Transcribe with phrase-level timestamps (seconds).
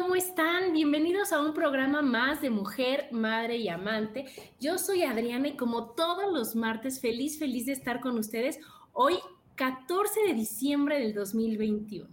[0.00, 0.72] ¿Cómo están?
[0.72, 4.24] Bienvenidos a un programa más de Mujer, Madre y Amante.
[4.58, 8.58] Yo soy Adriana y como todos los martes, feliz, feliz de estar con ustedes
[8.94, 9.18] hoy,
[9.56, 12.08] 14 de diciembre del 2021.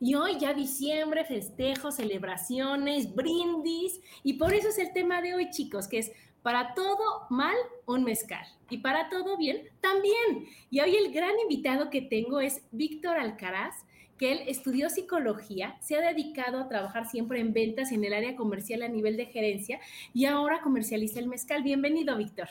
[0.00, 4.00] Y hoy ya diciembre, festejos, celebraciones, brindis.
[4.24, 6.10] Y por eso es el tema de hoy, chicos, que es
[6.42, 7.54] para todo mal,
[7.86, 8.44] un mezcal.
[8.68, 10.48] Y para todo bien, también.
[10.70, 13.76] Y hoy el gran invitado que tengo es Víctor Alcaraz
[14.22, 18.36] que él estudió psicología, se ha dedicado a trabajar siempre en ventas en el área
[18.36, 19.80] comercial a nivel de gerencia
[20.14, 21.64] y ahora comercializa el mezcal.
[21.64, 22.46] Bienvenido, Víctor.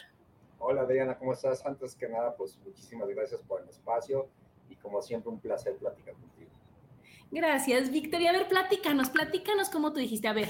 [0.59, 1.65] Hola, Adriana, ¿cómo estás?
[1.65, 4.27] Antes que nada, pues muchísimas gracias por el espacio
[4.69, 6.51] y como siempre un placer platicar contigo.
[7.31, 8.19] Gracias, Víctor.
[8.19, 10.49] Y a ver, platícanos, platícanos cómo tú dijiste, a ver,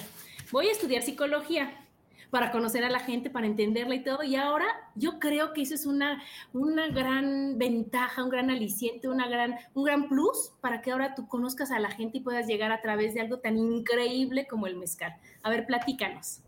[0.51, 1.87] voy a estudiar psicología
[2.31, 4.23] para conocer a la gente, para entenderla y todo.
[4.23, 4.65] Y ahora
[4.95, 9.83] yo creo que eso es una, una gran ventaja, un gran aliciente, una gran, un
[9.83, 13.13] gran plus para que ahora tú conozcas a la gente y puedas llegar a través
[13.13, 15.13] de algo tan increíble como el mezcal.
[15.43, 16.41] A ver, platícanos.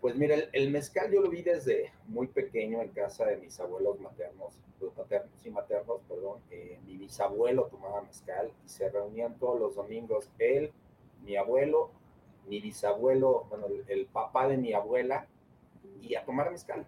[0.00, 3.98] Pues mira, el, mezcal yo lo vi desde muy pequeño en casa de mis abuelos
[4.00, 4.54] maternos,
[4.94, 6.40] paternos y maternos, perdón.
[6.50, 10.70] Eh, mi bisabuelo tomaba mezcal y se reunían todos los domingos él,
[11.24, 11.90] mi abuelo
[12.46, 15.26] mi bisabuelo, bueno, el, papá de mi abuela,
[16.00, 16.86] y a tomar mezcal.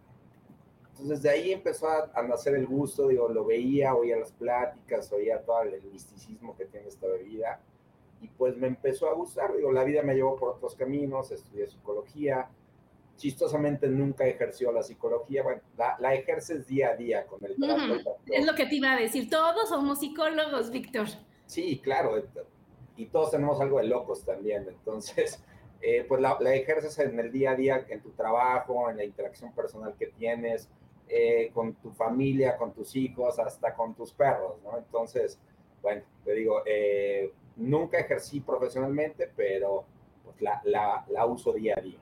[0.91, 5.43] Entonces de ahí empezó a, nacer el gusto, digo, lo veía, oía las pláticas, oía
[5.43, 7.61] todo el misticismo que tiene esta bebida,
[8.21, 11.69] y pues me empezó a gustar, digo, la vida me llevó por otros caminos, estudié
[11.69, 12.49] psicología,
[13.17, 18.17] chistosamente nunca ejerció la psicología, bueno, la, ejerces día a día con el trato.
[18.27, 21.09] Es lo que te iba a decir, todos somos psicólogos, Víctor.
[21.47, 22.23] Sí, claro,
[22.97, 25.43] y todos tenemos algo de locos también, entonces
[25.81, 29.53] eh, pues la, ejerces en el día a día, en tu trabajo, en la interacción
[29.53, 30.69] personal que tienes,
[31.09, 34.77] eh, con tu familia, con tus hijos, hasta con tus perros, ¿no?
[34.77, 35.39] Entonces,
[35.81, 39.85] bueno, te digo, eh, nunca ejercí profesionalmente, pero
[40.25, 40.61] pues la,
[41.09, 41.99] la, uso día a día.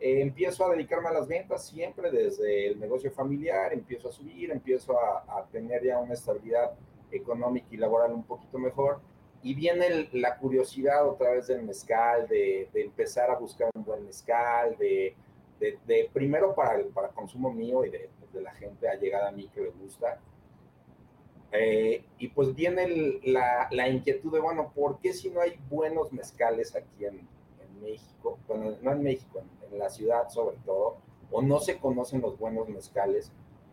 [0.00, 4.98] empiezo a dedicarme a las ventas siempre desde el negocio familiar, empiezo a subir, empiezo
[4.98, 6.72] a tener ya una estabilidad
[7.12, 9.00] económica y laboral un poquito mejor
[9.42, 14.76] y viene la curiosidad otra vez del mezcal, de, empezar a buscar un buen mezcal,
[14.78, 15.16] de,
[15.58, 19.60] de, primero para el para consumo mío y de, la gente allegada a mí que
[19.60, 20.18] le gusta.
[21.50, 26.10] Eh, y pues viene la, la, inquietud de, bueno, ¿por qué si no hay buenos
[26.12, 28.38] mezcales aquí en, en México?
[28.48, 30.96] Bueno, no en México, en, en, la ciudad sobre todo,
[31.30, 33.30] o no se conocen los buenos mezcales,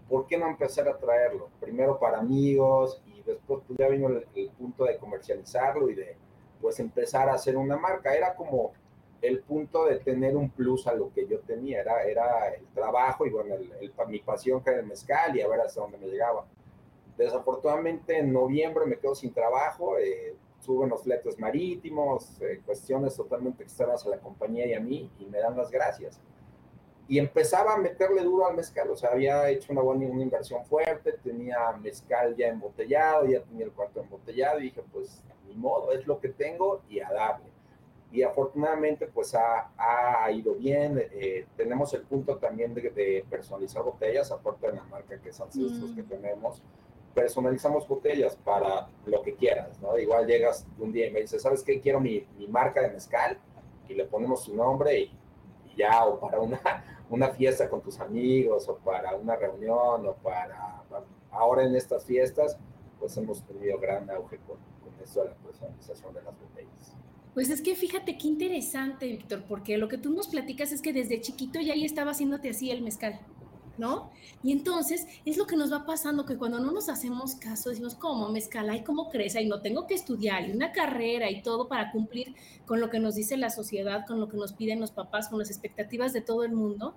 [0.10, 1.48] ¿por qué no empezar a traerlo?
[1.62, 6.16] Primero para amigos y después pues, ya vino el, punto de comercializarlo y de
[6.62, 8.14] pues empezar a hacer una marca.
[8.14, 8.74] Era como
[9.22, 13.26] el punto de tener un plus a lo que yo tenía, era, era el trabajo
[13.26, 16.08] y bueno, el, mi pasión que era el mezcal y a ver hasta dónde me
[16.08, 16.46] llegaba.
[17.18, 23.64] Desafortunadamente en noviembre me quedo sin trabajo, eh, suben los fletes marítimos, eh, cuestiones totalmente
[23.64, 26.22] externas a la compañía y a mí y me dan las gracias
[27.10, 30.64] y empezaba a meterle duro al mezcal, o sea, había hecho una buena una inversión
[30.64, 35.92] fuerte, tenía mezcal ya embotellado, ya tenía el cuarto embotellado y dije, pues ni modo,
[35.92, 37.50] es lo que tengo y a darle.
[38.12, 43.82] Y afortunadamente pues ha, ha ido bien, eh, tenemos el punto también de, de, personalizar
[43.82, 46.10] botellas, aparte de la marca que es Ancestros que mm.
[46.10, 46.62] tenemos,
[47.16, 49.98] personalizamos botellas para lo que quieras, ¿no?
[49.98, 51.82] Igual llegas un día y me dices, ¿sabes qué?
[51.82, 53.40] Quiero mi, mi marca de mezcal
[53.88, 56.60] y le ponemos su nombre y ya, o para una,
[57.10, 60.84] una fiesta con tus amigos, o para una reunión, o para,
[61.32, 62.58] ahora en estas fiestas,
[63.00, 66.96] pues hemos tenido gran auge con, con esto de la personalización de las botellas.
[67.34, 70.94] Pues es que fíjate qué interesante, Víctor, porque lo que tú nos platicas es que
[70.94, 73.20] desde chiquito ya ahí estaba haciéndote así el mezcal.
[73.80, 74.12] ¿No?
[74.44, 77.96] Y entonces es lo que nos va pasando, que cuando no nos hacemos caso, decimos,
[77.96, 79.42] ¿cómo me escala y cómo crece?
[79.42, 82.36] Y no tengo que estudiar y una carrera y todo para cumplir
[82.66, 85.40] con lo que nos dice la sociedad, con lo que nos piden los papás, con
[85.40, 86.94] las expectativas de todo el mundo.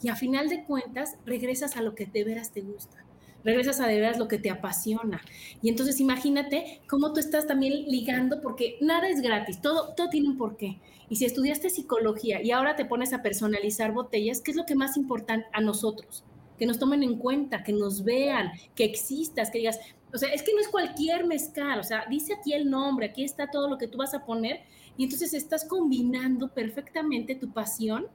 [0.00, 3.06] Y a final de cuentas, regresas a lo que de veras te gusta
[3.46, 5.22] regresas a de veras lo que te apasiona.
[5.62, 10.28] Y entonces imagínate cómo tú estás también ligando, porque nada es gratis, todo, todo tiene
[10.28, 10.80] un porqué.
[11.08, 14.74] Y si estudiaste psicología y ahora te pones a personalizar botellas, ¿qué es lo que
[14.74, 16.24] más importa a nosotros?
[16.58, 19.78] Que nos tomen en cuenta, que nos vean, que existas, que digas,
[20.12, 23.22] o sea, es que no es cualquier mezcal, o sea, dice aquí el nombre, aquí
[23.22, 24.62] está todo lo que tú vas a poner,
[24.96, 28.08] y entonces estás combinando perfectamente tu pasión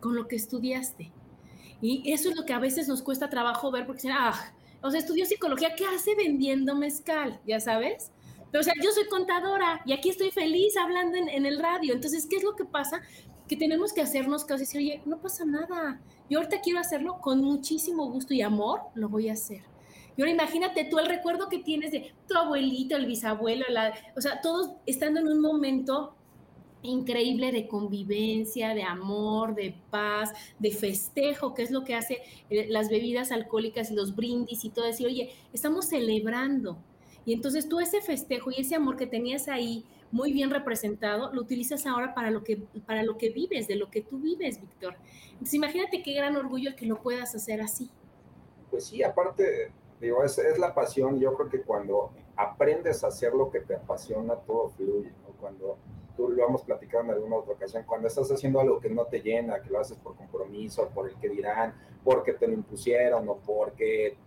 [0.00, 1.12] con lo que estudiaste.
[1.82, 4.52] Y eso es lo que a veces nos cuesta trabajo ver, porque ah,
[4.82, 7.40] o sea, estudió psicología, ¿qué hace vendiendo mezcal?
[7.46, 8.12] Ya sabes.
[8.50, 11.94] Pero, o sea, yo soy contadora y aquí estoy feliz hablando en, el radio.
[11.94, 13.00] Entonces, ¿qué es lo que pasa?
[13.46, 16.00] Que tenemos que hacernos caso y decir, oye, no pasa nada.
[16.30, 19.62] Yo ahorita quiero hacerlo con muchísimo gusto y amor, lo voy a hacer.
[20.16, 24.20] Y ahora imagínate tú el recuerdo que tienes de tu abuelito, el bisabuelo, la, o
[24.20, 26.16] sea, todos estando en un momento
[26.82, 32.66] increíble de convivencia, de amor, de paz, de festejo, que es lo que hace eh,
[32.68, 36.78] las bebidas alcohólicas y los brindis y todo, decir, oye, estamos celebrando.
[37.24, 41.42] Y entonces tú ese festejo y ese amor que tenías ahí muy bien representado, lo
[41.42, 44.96] utilizas ahora para lo que, para lo que vives, de lo que tú vives, Víctor.
[45.32, 47.90] Entonces imagínate qué gran orgullo que lo puedas hacer así.
[48.70, 49.70] Pues sí, aparte,
[50.00, 51.20] digo, es, es la pasión.
[51.20, 55.34] Yo creo que cuando aprendes a hacer lo que te apasiona, todo fluye, ¿no?
[55.40, 55.76] Cuando
[56.18, 59.20] tú lo hemos platicado en alguna otra ocasión, cuando estás haciendo algo que no te
[59.20, 61.72] llena, que lo haces por compromiso, por el que dirán,
[62.02, 64.18] porque te lo impusieron o porque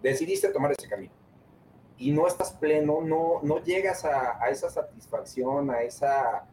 [0.00, 1.12] decidiste tomar ese camino
[1.98, 6.46] y no estás pleno, no, no llegas a, a esa satisfacción, a esa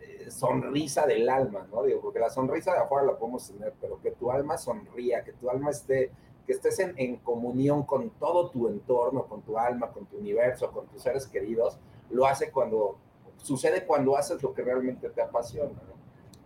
[0.00, 1.82] eh, sonrisa del alma, ¿no?
[1.82, 5.32] Digo, porque la sonrisa de afuera la podemos tener, pero que tu alma sonría, que
[5.32, 6.12] tu alma esté,
[6.46, 10.70] que estés en, en comunión con todo tu entorno, con tu alma, con tu universo,
[10.70, 11.78] con tus seres queridos,
[12.10, 12.98] lo hace cuando
[13.42, 15.70] sucede cuando haces lo que realmente te apasiona.
[15.70, 15.94] ¿no?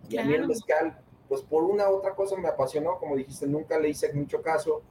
[0.09, 3.47] Y a mí el mezcal, pues por una u otra cosa me apasionó, como dijiste,
[3.47, 4.81] nunca le hice mucho caso.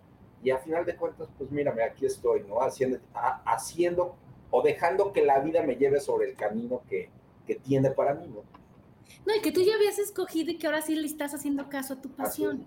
[0.42, 2.60] Y a final de cuentas, pues mírame, aquí estoy, ¿no?
[2.60, 2.98] Haciendo,
[3.46, 4.14] haciendo
[4.50, 7.08] o dejando que la vida me lleve sobre el camino que,
[7.46, 8.42] que tiene para mí, ¿no?
[9.26, 11.94] No, y que tú ya habías escogido y que ahora sí le estás haciendo caso
[11.94, 12.66] a tu pasión.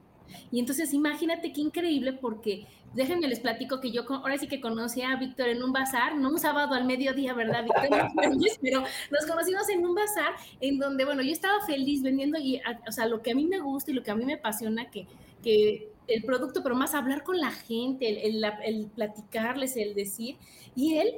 [0.51, 5.01] Y entonces imagínate qué increíble porque déjenme les platico que yo ahora sí que conocí
[5.01, 8.07] a Víctor en un bazar, no un sábado al mediodía, ¿verdad, Víctor?
[8.62, 12.91] Pero nos conocimos en un bazar en donde, bueno, yo estaba feliz vendiendo y, o
[12.91, 15.07] sea, lo que a mí me gusta y lo que a mí me apasiona, que,
[15.44, 20.38] que el producto, pero más hablar con la gente, el, el, el platicarles, el decir,
[20.75, 21.15] y él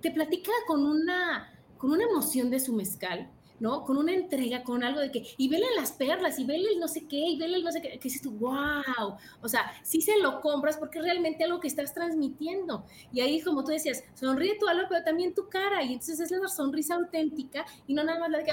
[0.00, 3.28] te platica con una, con una emoción de su mezcal,
[3.62, 3.84] ¿no?
[3.84, 6.88] Con una entrega, con algo de que, y vele las perlas, y vele el no
[6.88, 10.02] sé qué, y vele el no sé qué, que dices tú, wow, o sea, sí
[10.02, 12.84] se lo compras porque es realmente algo que estás transmitiendo.
[13.12, 16.32] Y ahí, como tú decías, sonríe tu alma, pero también tu cara, y entonces es
[16.32, 18.52] la sonrisa auténtica, y no nada más la de que,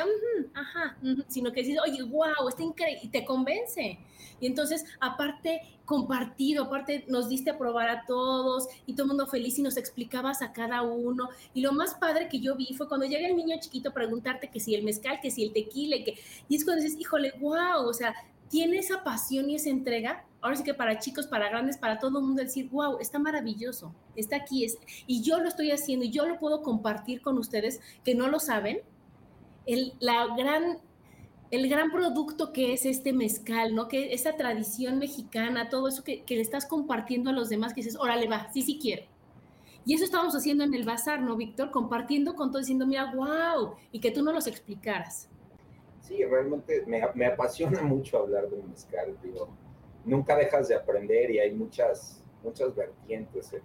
[0.53, 0.95] ajá,
[1.27, 3.97] sino que dices, oye, wow, está increíble, y te convence.
[4.39, 9.25] Y entonces, aparte, compartido, aparte nos diste a probar a todos y todo el mundo
[9.25, 11.29] feliz y nos explicabas a cada uno.
[11.55, 14.51] Y lo más padre que yo vi fue cuando llega el niño chiquito a preguntarte
[14.51, 17.33] que si el mezcal, que si el tequila, y, que, y es cuando dices, híjole,
[17.39, 18.13] wow, o sea,
[18.49, 20.27] tiene esa pasión y esa entrega.
[20.41, 23.95] Ahora sí que para chicos, para grandes, para todo el mundo decir, wow, está maravilloso,
[24.15, 27.81] está aquí, es, y yo lo estoy haciendo y yo lo puedo compartir con ustedes
[28.03, 28.81] que no lo saben.
[29.65, 30.81] El, la gran
[31.51, 33.87] el gran producto que es este mezcal, ¿no?
[33.87, 37.97] Que esa tradición mexicana, todo eso que, le estás compartiendo a los demás, que dices,
[37.99, 39.03] órale, va, sí, sí quiero.
[39.85, 41.71] Y eso estábamos haciendo en el bazar, ¿no, Víctor?
[41.71, 45.27] Compartiendo con todo, diciendo, mira, wow, y que tú no los explicaras.
[46.01, 49.49] Sí, realmente me, me apasiona mucho hablar de mezcal, digo,
[50.05, 53.61] nunca dejas de aprender y hay muchas, muchas vertientes en,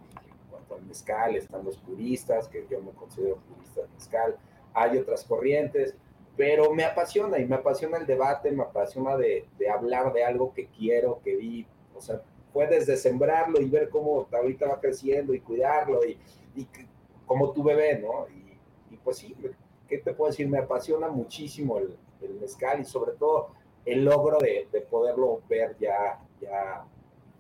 [0.51, 4.37] cuanto al mezcal, están los puristas, que yo me considero purista de mezcal,
[4.73, 5.95] hay otras corrientes,
[6.37, 10.53] pero me apasiona y me apasiona el debate, me apasiona de, de, hablar de algo
[10.53, 12.21] que quiero, que vi, o sea,
[12.53, 16.19] puedes de sembrarlo y ver cómo ahorita va creciendo y cuidarlo y,
[16.57, 16.67] y
[17.27, 18.27] como tu bebé, ¿no?
[18.29, 19.37] Y, y, pues sí,
[19.89, 20.49] ¿qué te puedo decir?
[20.49, 23.51] Me apasiona muchísimo el, el mezcal y sobre todo
[23.85, 26.85] el logro de, de poderlo ver ya, ya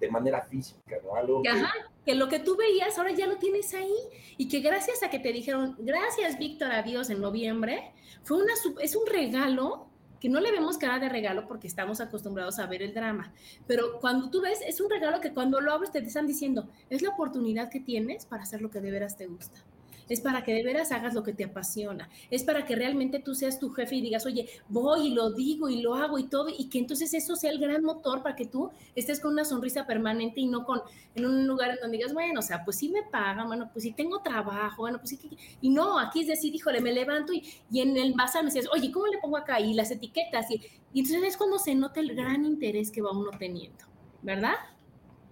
[0.00, 1.14] de manera física, ¿no?
[1.14, 1.72] Algo Ajá,
[2.04, 2.14] que...
[2.14, 3.94] lo que tú veías ahora ya lo tienes ahí
[4.36, 8.96] y que gracias a que te dijeron, gracias Víctor, adiós en noviembre, fue una, es
[8.96, 9.88] un regalo
[10.20, 13.32] que no le vemos cara de regalo porque estamos acostumbrados a ver el drama,
[13.66, 17.02] pero cuando tú ves, es un regalo que cuando lo abres te están diciendo, es
[17.02, 19.60] la oportunidad que tienes para hacer lo que de veras te gusta.
[20.08, 23.34] Es para que de veras hagas lo que te apasiona, es para que realmente tú
[23.34, 26.49] seas tu jefe y digas, oye, voy y lo digo y lo hago y todo,
[26.49, 29.87] y que entonces eso sea el gran motor para que tú estés con una sonrisa
[29.87, 30.82] permanente y no con
[31.14, 33.84] en un lugar en donde digas, bueno, o sea, pues sí me pagan, bueno, pues
[33.84, 35.20] sí tengo trabajo, bueno, pues sí,
[35.61, 38.68] y no, aquí es decir, híjole, me levanto y, y en el bazar me dices,
[38.73, 39.61] oye, ¿cómo le pongo acá?
[39.61, 40.61] Y las etiquetas, y,
[40.92, 43.84] y entonces es cuando se nota el gran interés que va uno teniendo,
[44.23, 44.54] ¿verdad?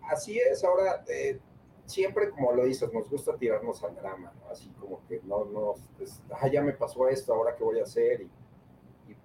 [0.08, 1.04] Así es, ahora...
[1.08, 1.38] Eh
[1.86, 4.32] siempre, como lo dices, nos gusta tirarnos al drama.
[4.50, 6.20] Así como que no, no, pues,
[6.50, 8.22] ya me pasó esto, ahora qué voy a hacer.
[8.22, 8.30] Y,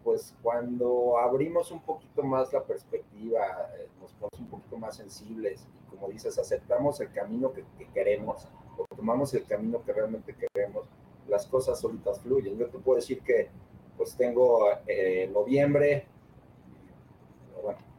[0.03, 5.65] pues cuando abrimos un poquito más la perspectiva, eh, nos ponemos un poquito más sensibles
[5.65, 8.47] y como dices, aceptamos el camino que, queremos
[8.77, 10.87] o tomamos el camino que realmente queremos,
[11.27, 12.57] las cosas solitas fluyen.
[12.57, 13.49] Yo te puedo decir que
[13.97, 16.05] pues tengo eh, noviembre,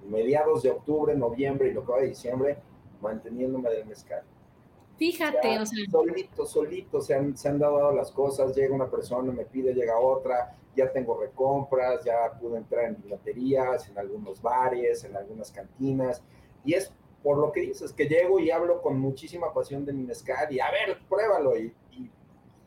[0.08, 2.56] mediados de octubre, noviembre y lo que va de diciembre,
[3.02, 4.22] manteniéndome del mezcal
[4.98, 5.84] Fíjate, o sea.
[5.90, 9.98] Solito, solito se han, se han dado las cosas, llega una persona, me pide, llega
[9.98, 16.22] otra, ya tengo recompras, ya pude entrar en biblioterías, en algunos bares, en algunas cantinas,
[16.64, 20.04] y es por lo que dices, que llego y hablo con muchísima pasión de mi
[20.04, 22.10] mezcal y a ver, pruébalo y, y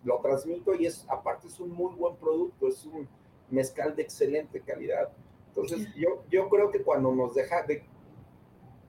[0.03, 3.07] lo transmito y es, aparte es un muy buen producto, es un
[3.49, 5.09] mezcal de excelente calidad.
[5.47, 7.83] Entonces, yo, yo creo que cuando nos deja de,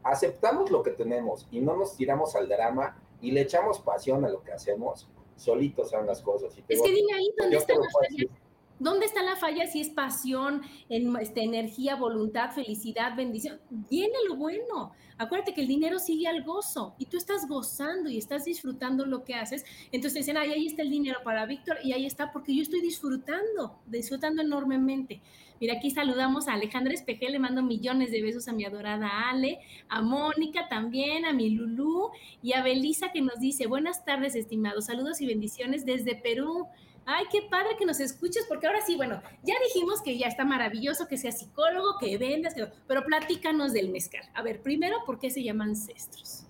[0.02, 4.28] aceptamos lo que tenemos y no nos tiramos al drama, y le echamos pasión a
[4.28, 6.52] lo que hacemos, solitos son las cosas.
[6.68, 8.30] es que dime ahí dónde está la falla.
[8.78, 13.60] ¿Dónde está la falla si es pasión, en, este, energía, voluntad, felicidad, bendición?
[13.70, 14.90] Viene lo bueno.
[15.18, 19.22] Acuérdate que el dinero sigue al gozo y tú estás gozando y estás disfrutando lo
[19.22, 19.64] que haces.
[19.92, 22.80] Entonces dicen, ay, ahí está el dinero para Víctor y ahí está porque yo estoy
[22.80, 25.20] disfrutando, disfrutando enormemente.
[25.62, 29.60] Mira, aquí saludamos a Alejandra Espejel, le mando millones de besos a mi adorada Ale,
[29.88, 32.10] a Mónica también, a mi Lulú
[32.42, 36.66] y a Belisa que nos dice, buenas tardes, estimados, saludos y bendiciones desde Perú.
[37.06, 40.44] Ay, qué padre que nos escuches, porque ahora sí, bueno, ya dijimos que ya está
[40.44, 42.56] maravilloso que seas psicólogo, que vendas,
[42.88, 44.28] pero platícanos del mezcal.
[44.34, 46.44] A ver, primero, ¿por qué se llama ancestros?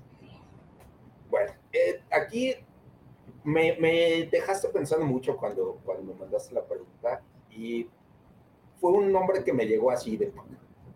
[1.29, 2.55] Bueno, eh, aquí
[3.45, 7.87] me, me, dejaste pensando mucho cuando, cuando me mandaste la pregunta y
[8.83, 10.33] fue un nombre que me llegó así de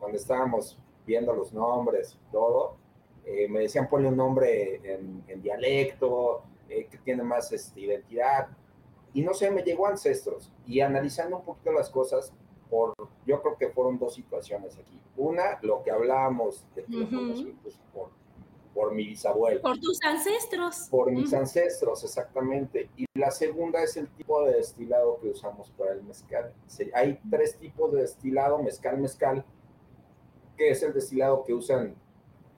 [0.01, 0.77] cuando estábamos
[1.07, 2.75] viendo los nombres todo.
[3.25, 8.49] Eh, me decían ponle un nombre en, dialecto, eh, que tiene más este, identidad.
[9.15, 10.51] Y no sé, me llegó Ancestros.
[10.67, 12.33] Y analizando un poquito las cosas,
[12.69, 12.93] por,
[13.25, 15.01] yo creo que fueron dos situaciones aquí.
[15.17, 16.83] Una, lo que hablábamos de
[17.63, 18.11] pues, por
[18.77, 19.63] por mi bisabuelo.
[19.63, 20.87] Por tus ancestros.
[20.91, 22.91] Por mis ancestros, exactamente.
[22.95, 26.53] Y la segunda es el tipo de destilado que usamos para el mezcal.
[26.93, 29.47] hay tres tipos de destilado, mezcal, mezcal,
[30.59, 31.95] que es el destilado que usan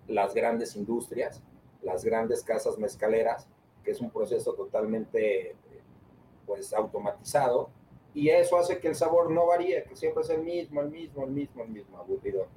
[0.08, 1.40] las grandes industrias,
[1.82, 3.46] las grandes casas mezcaleras,
[3.84, 5.54] que es un proceso totalmente
[6.46, 7.70] pues automatizado
[8.12, 11.24] y eso hace que el sabor no varíe, que siempre es el mismo, el mismo,
[11.24, 12.48] el mismo, el mismo, aburrido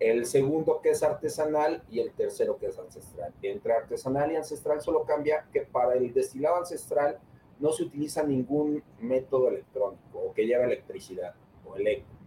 [0.00, 3.34] el segundo que es artesanal y el tercero que es ancestral.
[3.42, 7.18] Entre artesanal y ancestral solo cambia que para el destilado ancestral
[7.58, 11.34] no se utiliza ningún método electrónico o que lleve electricidad
[11.66, 12.18] o eléctrico.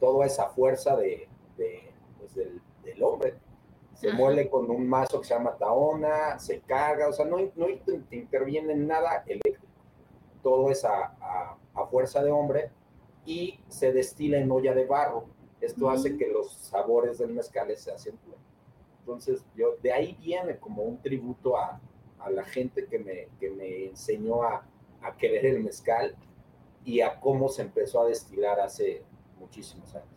[0.00, 1.28] Todo es a fuerza de,
[2.18, 3.34] pues del, hombre.
[3.94, 7.66] Se muele con un mazo que se llama taona, se carga, o sea, no, no
[8.10, 9.66] interviene en nada eléctrico.
[10.42, 11.14] Todo es a,
[11.74, 12.70] a fuerza de hombre
[13.26, 15.26] y se destila en olla de barro
[15.60, 18.38] esto hace que los sabores del mezcal se acentúen.
[19.00, 21.80] Entonces, yo, de ahí viene como un tributo a,
[22.18, 24.64] a la gente que me, que me enseñó a,
[25.02, 26.14] a, querer el mezcal
[26.84, 29.02] y a cómo se empezó a destilar hace
[29.38, 30.08] muchísimos años.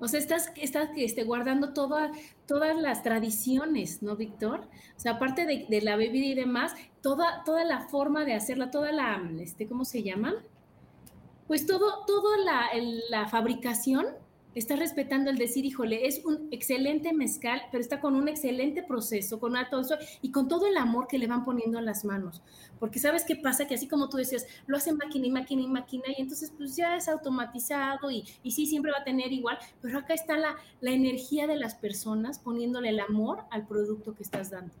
[0.00, 2.10] O sea, estás, estás este, guardando toda,
[2.46, 4.68] todas las tradiciones, ¿no, Víctor?
[4.96, 8.70] O sea, aparte de, de, la bebida y demás, toda, toda la forma de hacerla,
[8.70, 10.34] toda la, este, ¿cómo se llama?
[11.46, 12.68] Pues todo, toda la,
[13.10, 14.06] la fabricación
[14.54, 19.40] está respetando el decir, híjole, es un excelente mezcal, pero está con un excelente proceso,
[19.40, 22.42] con todo eso y con todo el amor que le van poniendo a las manos.
[22.78, 25.68] Porque sabes qué pasa, que así como tú decías, lo hacen máquina y máquina y
[25.68, 29.58] máquina, y entonces pues ya es automatizado y, y sí, siempre va a tener igual,
[29.80, 34.22] pero acá está la, la energía de las personas poniéndole el amor al producto que
[34.22, 34.74] estás dando.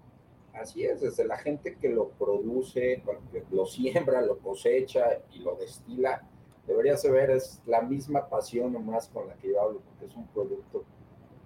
[0.54, 3.02] Así es, desde la gente que lo produce,
[3.50, 6.28] lo siembra, lo cosecha y lo destila,
[6.66, 10.26] deberías ver, es la misma pasión nomás con la que yo hablo, porque es un
[10.28, 10.84] producto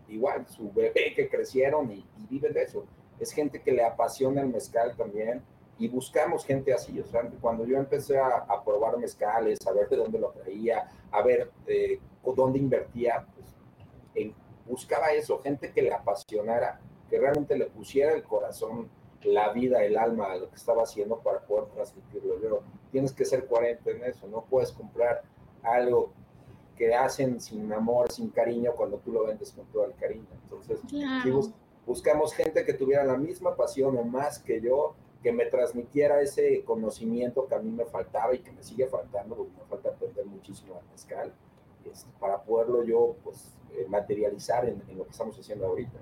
[0.08, 2.84] igual, su bebé que crecieron y, viven de eso.
[3.18, 5.42] Es gente que le apasiona el mezcal también
[5.78, 7.00] y buscamos gente así.
[7.00, 11.22] O sea, cuando yo empecé a, probar mezcales, a ver de dónde lo traía, a
[11.22, 11.98] ver eh,
[12.34, 13.46] dónde invertía, pues
[14.66, 18.88] buscaba eso, gente que le apasionara, que realmente le pusiera el corazón
[19.24, 22.36] la vida, el alma lo que estaba haciendo para poder transmitirlo.
[22.40, 25.22] Pero tienes que ser coherente en eso, no puedes comprar
[25.62, 26.12] algo
[26.76, 30.26] que hacen sin amor, sin cariño, cuando tú lo vendes con todo el cariño.
[30.44, 30.80] Entonces,
[31.86, 36.62] buscamos gente que tuviera la misma pasión o más que yo, que me transmitiera ese
[36.64, 40.26] conocimiento que a mí me faltaba y que me sigue faltando, porque me falta aprender
[40.26, 41.32] muchísimo al mezcal,
[41.90, 45.98] este, para poderlo yo pues, eh, materializar en, en lo que estamos haciendo ahorita.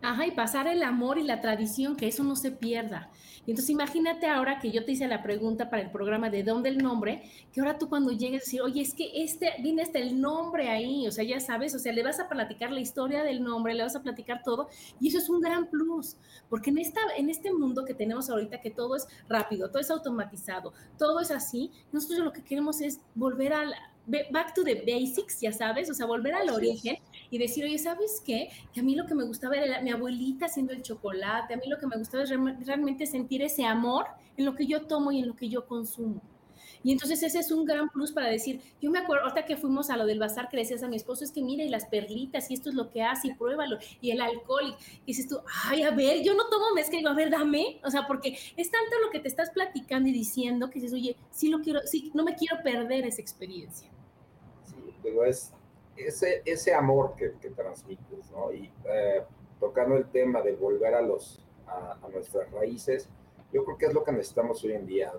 [0.00, 3.10] Ajá, y pasar el amor y la tradición, que eso no se pierda.
[3.44, 6.68] Y entonces imagínate ahora que yo te hice la pregunta para el programa de dónde
[6.68, 7.22] el nombre,
[7.52, 11.08] que ahora tú cuando llegues decir, oye, es que este, viene hasta el nombre ahí,
[11.08, 13.82] o sea, ya sabes, o sea, le vas a platicar la historia del nombre, le
[13.82, 14.68] vas a platicar todo,
[15.00, 16.16] y eso es un gran plus,
[16.48, 19.90] porque en, esta, en este mundo que tenemos ahorita, que todo es rápido, todo es
[19.90, 23.64] automatizado, todo es así, nosotros lo que queremos es volver a
[24.06, 26.96] back to the basics, ya sabes, o sea, volver al origen
[27.30, 28.50] y decir, oye, ¿sabes qué?
[28.72, 31.68] Que a mí lo que me gustaba era mi abuelita haciendo el chocolate, a mí
[31.68, 32.30] lo que me gustaba es
[32.66, 34.06] realmente sentir ese amor
[34.36, 36.20] en lo que yo tomo y en lo que yo consumo.
[36.84, 39.90] Y entonces ese es un gran plus para decir, yo me acuerdo, ahorita que fuimos
[39.90, 42.50] a lo del bazar, que decías a mi esposo, es que mira, y las perlitas,
[42.50, 44.74] y esto es lo que hace, y pruébalo, y el alcohol,
[45.04, 47.90] y dices tú, ay, a ver, yo no tomo mezcla, y a ver, dame, o
[47.90, 51.48] sea, porque es tanto lo que te estás platicando y diciendo que dices, oye, sí
[51.48, 53.88] lo quiero, sí, no me quiero perder esa experiencia.
[54.64, 55.52] Sí, pero es
[55.96, 58.52] ese, ese amor que, que transmites, ¿no?
[58.52, 59.22] Y eh,
[59.60, 63.08] tocando el tema de volver a, los, a, a nuestras raíces,
[63.52, 65.12] yo creo que es lo que necesitamos hoy en día,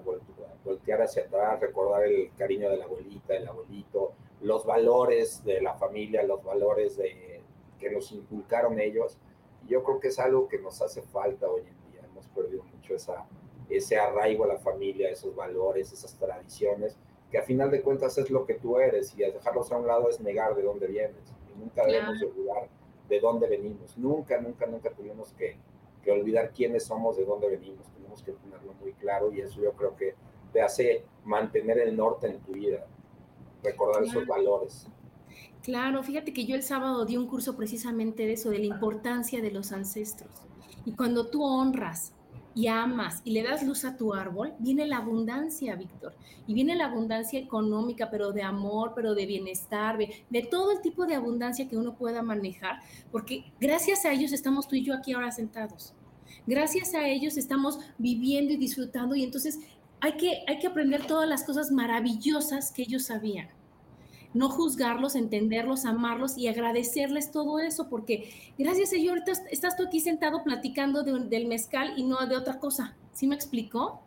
[0.66, 5.75] voltear hacia atrás, recordar el cariño de la abuelita, del abuelito, los valores de la
[5.75, 7.42] familia, los valores de,
[7.80, 9.18] que nos inculcaron ellos.
[9.68, 12.02] Yo creo que es algo que nos hace falta hoy en día.
[12.06, 13.25] Hemos perdido mucho esa,
[13.70, 16.98] ese arraigo a la familia, esos valores, esas tradiciones,
[17.30, 20.10] que a final de cuentas es lo que tú eres y dejarlos a un lado
[20.10, 21.34] es negar de dónde vienes.
[21.54, 22.68] Y nunca debemos olvidar
[23.08, 23.98] de dónde venimos.
[23.98, 25.58] Nunca, nunca, nunca tenemos que,
[26.04, 29.96] que olvidar quiénes somos, de dónde venimos que tenerlo muy claro y eso yo creo
[29.96, 30.16] que
[30.52, 32.86] te hace mantener el norte en tu vida,
[33.64, 34.88] recordar esos valores.
[35.64, 39.42] Claro, fíjate que yo el sábado di un curso precisamente de eso, de la importancia
[39.42, 40.30] de los ancestros.
[40.86, 42.14] Y cuando tú honras
[42.56, 46.13] y amas y le das luz a tu árbol, viene la abundancia, Víctor.
[46.48, 51.06] Y viene la abundancia económica, pero de amor, pero de bienestar, de, todo el tipo
[51.06, 52.80] de abundancia que uno pueda manejar,
[53.12, 55.94] porque gracias a ellos estamos tú y yo aquí ahora sentados.
[56.46, 59.60] Gracias a ellos estamos viviendo y disfrutando y entonces
[60.02, 63.48] hay que, hay que aprender todas las cosas maravillosas que ellos sabían.
[64.34, 69.84] No juzgarlos, entenderlos, amarlos y agradecerles todo eso, porque gracias a ellos ahorita estás tú
[69.84, 72.96] aquí sentado platicando del mezcal y no de otra cosa.
[73.13, 74.02] ¿Sí me explicó?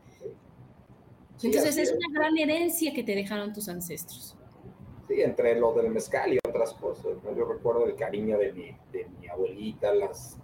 [1.43, 4.37] Entonces es una gran herencia que te dejaron tus ancestros.
[5.07, 7.13] Sí, entre lo del mezcal y otras cosas.
[7.37, 10.39] Yo recuerdo el cariño de mi, de mi abuelita, las,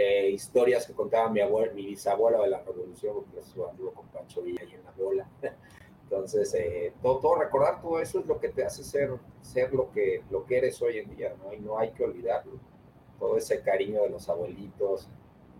[0.00, 4.06] eh, historias que contaba mi abuelo, mi bisabuelo de la revolución, porque eso anduvo con
[4.06, 5.28] Pancho Villa ahí en la bola.
[6.10, 9.10] Entonces, eh, todo, recordar todo eso es lo que te hace ser,
[9.42, 11.52] ser lo, que, lo que eres hoy en día, ¿no?
[11.52, 12.52] Y no hay que olvidarlo.
[13.18, 15.08] Todo ese cariño de los abuelitos,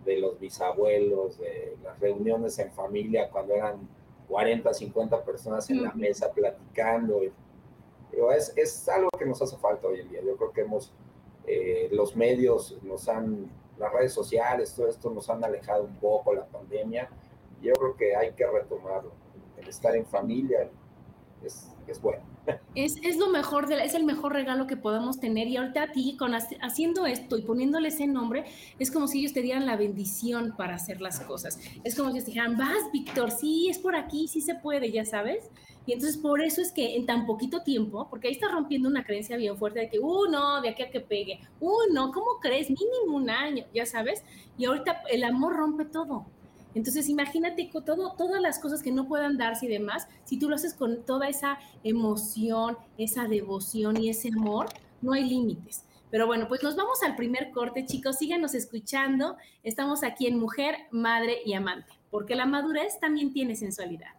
[0.05, 3.87] de los bisabuelos, de las reuniones en familia cuando eran
[4.27, 7.21] 40, 50 personas en la mesa platicando.
[7.21, 10.21] es, es algo que nos hace falta hoy en día.
[10.23, 10.91] Yo creo que hemos,
[11.45, 16.33] eh, los medios nos han las redes sociales, todo esto nos han alejado un poco
[16.33, 17.09] la pandemia.
[17.61, 19.11] Yo creo que hay que retomarlo.
[19.69, 20.69] Estar en familia
[21.43, 22.23] es, es bueno.
[22.75, 25.47] Es, es, lo mejor, de es el mejor regalo que podemos tener.
[25.47, 28.45] Y ahorita a ti, con, haciendo esto y poniéndole ese nombre,
[28.77, 31.59] es como si ellos te dieran la bendición para hacer las cosas.
[31.83, 35.03] Es como si ellos dijeran, vas, Víctor, sí, es por aquí, sí se puede, ya
[35.03, 35.49] sabes.
[35.85, 39.03] Y entonces por eso es que en tan poquito tiempo, porque ahí está rompiendo una
[39.03, 42.39] creencia bien fuerte de que, uh, no, de aquí a que pegue, uh, no, ¿cómo
[42.39, 42.69] crees?
[42.69, 44.23] Mínimo un año, ya sabes.
[44.57, 46.27] Y ahorita el amor rompe todo.
[46.75, 50.55] Entonces imagínate todo, todas las cosas que no puedan darse y demás, si tú lo
[50.55, 54.67] haces con toda esa emoción, esa devoción y ese amor,
[55.01, 55.85] no hay límites.
[56.11, 58.17] Pero bueno, pues nos vamos al primer corte, chicos.
[58.17, 59.37] Síganos escuchando.
[59.63, 64.18] Estamos aquí en Mujer, Madre y Amante, porque la madurez también tiene sensualidad.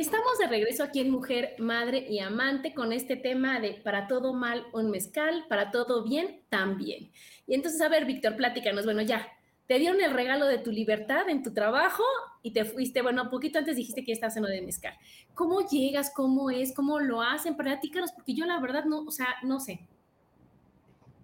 [0.00, 4.32] Estamos de regreso aquí en Mujer, Madre y Amante con este tema de para todo
[4.32, 7.12] mal un mezcal, para todo bien también.
[7.46, 9.28] Y entonces, a ver, Víctor, pláticanos, bueno, ya,
[9.66, 12.02] te dieron el regalo de tu libertad en tu trabajo
[12.40, 14.94] y te fuiste, bueno, poquito antes dijiste que estás en lo de mezcal.
[15.34, 16.10] ¿Cómo llegas?
[16.16, 16.74] ¿Cómo es?
[16.74, 17.54] ¿Cómo lo hacen?
[17.54, 19.86] Platícanos, porque yo la verdad no, o sea, no sé.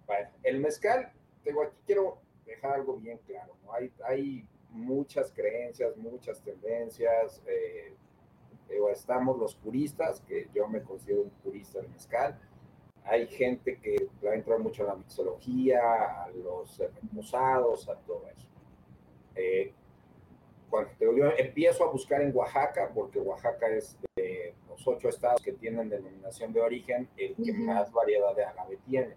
[0.05, 1.11] Bueno, el mezcal,
[1.43, 3.73] tengo aquí quiero dejar algo bien claro, ¿no?
[3.73, 7.95] Hay, hay muchas creencias, muchas tendencias, eh,
[8.97, 12.39] estamos los puristas, que yo me considero un purista del mezcal.
[13.03, 18.23] Hay gente que va a entrar mucho a la mixología, a los reposados, a todo
[18.27, 18.47] eso.
[19.35, 19.71] Eh,
[20.69, 25.53] cuando yo empiezo a buscar en Oaxaca, porque Oaxaca es de los ocho estados que
[25.53, 29.15] tienen denominación de origen, el que más variedad de agave tiene.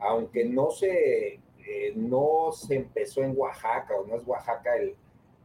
[0.00, 4.96] Aunque no se, eh, no se empezó en Oaxaca, o no es Oaxaca el,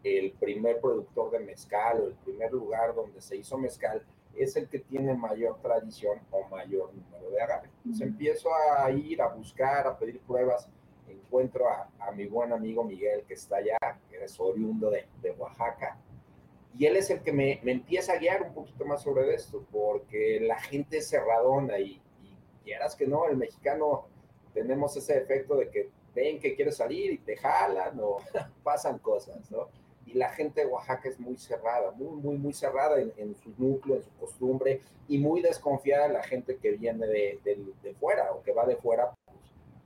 [0.03, 4.03] el primer productor de mezcal o el primer lugar donde se hizo mezcal
[4.35, 7.69] es el que tiene mayor tradición o mayor número de agave.
[7.77, 10.67] Entonces empiezo a ir a buscar, a pedir pruebas,
[11.07, 13.77] encuentro a, mi buen amigo Miguel que está allá,
[14.09, 15.97] que es oriundo de, Oaxaca,
[16.77, 20.39] y él es el que me, empieza a guiar un poquito más sobre esto, porque
[20.41, 24.05] la gente es cerradona y, y quieras que no, el mexicano
[24.53, 28.17] tenemos ese efecto de que ven que quieres salir y te jalan o
[28.63, 29.69] pasan cosas, ¿no?
[30.05, 33.97] Y la gente de Oaxaca es muy cerrada, muy, muy, muy cerrada en, su núcleo,
[33.97, 38.51] en su costumbre y muy desconfiada la gente que viene de, de, fuera o que
[38.51, 39.37] va de fuera pues,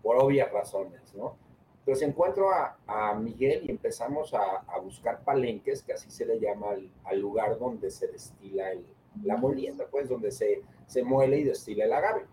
[0.01, 1.35] por obvias razones, ¿no?
[1.79, 6.37] Entonces encuentro a, a Miguel y empezamos a, a, buscar palenques, que así se le
[6.37, 6.75] llama
[7.05, 8.85] al, lugar donde se destila el,
[9.23, 12.25] la molienda, pues donde se, se muele y destila el agave.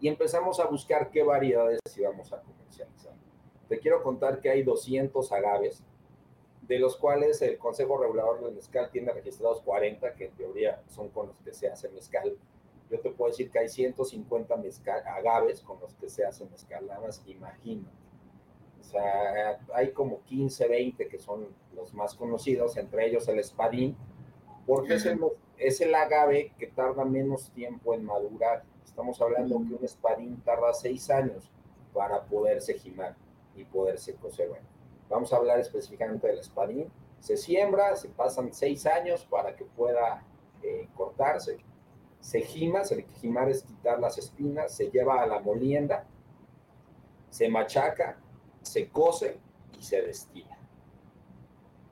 [0.00, 3.14] Y empezamos a buscar qué variedades íbamos a comercializar.
[3.68, 5.84] Te quiero contar que hay 200 agaves
[6.68, 11.08] de los cuales el Consejo Regulador del Mezcal tiene registrados 40, que en teoría son
[11.08, 12.36] con los que se hace mezcal.
[12.90, 16.86] Yo te puedo decir que hay 150 mezcal, agaves con los que se hace mezcal,
[16.86, 17.96] nada más imagínate.
[18.80, 23.96] O sea, hay como 15, 20 que son los más conocidos, entre ellos el espadín,
[24.66, 25.20] porque es el,
[25.56, 28.62] es el agave que tarda menos tiempo en madurar.
[28.84, 31.50] Estamos hablando que un espadín tarda 6 años
[31.94, 33.16] para poderse jimar
[33.56, 34.48] y poderse cocer.
[34.48, 34.66] Bueno,
[35.08, 36.90] Vamos a hablar específicamente del espadín.
[37.20, 40.22] Se siembra, se pasan seis años para que pueda
[40.62, 41.58] eh, cortarse.
[42.20, 46.04] Se gima, se gimar es quitar las espinas, se lleva a la molienda,
[47.30, 48.18] se machaca,
[48.62, 49.38] se cose
[49.78, 50.58] y se destila.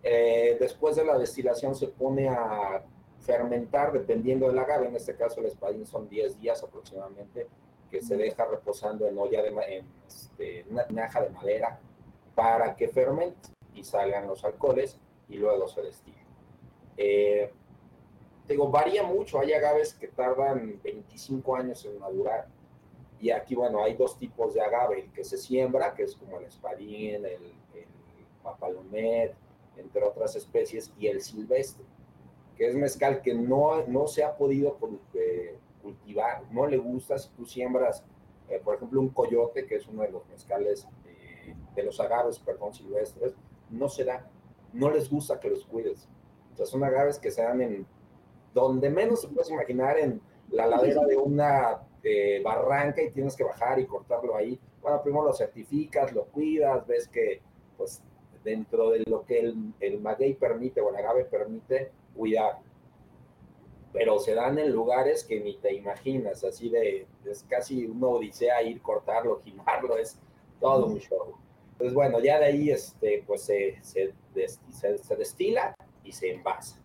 [0.03, 2.85] Eh, después de la destilación se pone a
[3.21, 7.49] fermentar dependiendo del agave, en este caso el espadín son 10 días aproximadamente,
[7.91, 11.81] que se deja reposando en olla de en, este, una tinaja de madera
[12.37, 16.25] para que fermente y salgan los alcoholes y luego se destile.
[16.97, 17.51] Eh,
[18.47, 22.47] digo, varía mucho, hay agaves que tardan 25 años en madurar.
[23.19, 26.39] Y aquí, bueno, hay dos tipos de agave, el que se siembra, que es como
[26.39, 27.87] el espadín, el, el
[28.43, 29.35] papalomet,
[29.79, 31.85] entre otras especies, y el silvestre,
[32.57, 34.79] que es mezcal que no, no se ha podido
[35.15, 38.05] eh, cultivar, no le gusta si tú siembras,
[38.51, 40.87] eh, por ejemplo, un coyote, que es uno de los mezcales
[41.77, 43.35] de los agaves, perdón, silvestres,
[43.71, 44.29] no se da,
[44.73, 46.09] no les gusta que los cuides.
[46.51, 47.87] Entonces son agaves que se dan en
[48.55, 53.45] donde menos se puedes imaginar, en la ladera de una eh, barranca y tienes que
[53.45, 54.59] bajar y cortarlo ahí.
[54.81, 57.43] Bueno, primero lo certificas, lo cuidas, ves que
[57.77, 58.03] pues
[58.43, 62.61] dentro de lo que el, el maguey permite o el agave permite, cuidar.
[63.93, 68.63] Pero se dan en lugares que ni te imaginas, así de, es casi una odisea
[68.63, 70.19] ir, cortarlo, gimarlo, es
[70.61, 71.35] todo un show.
[71.77, 74.15] Entonces, bueno, ya de ahí este, pues se, se,
[74.71, 76.81] se, destila y se envasa.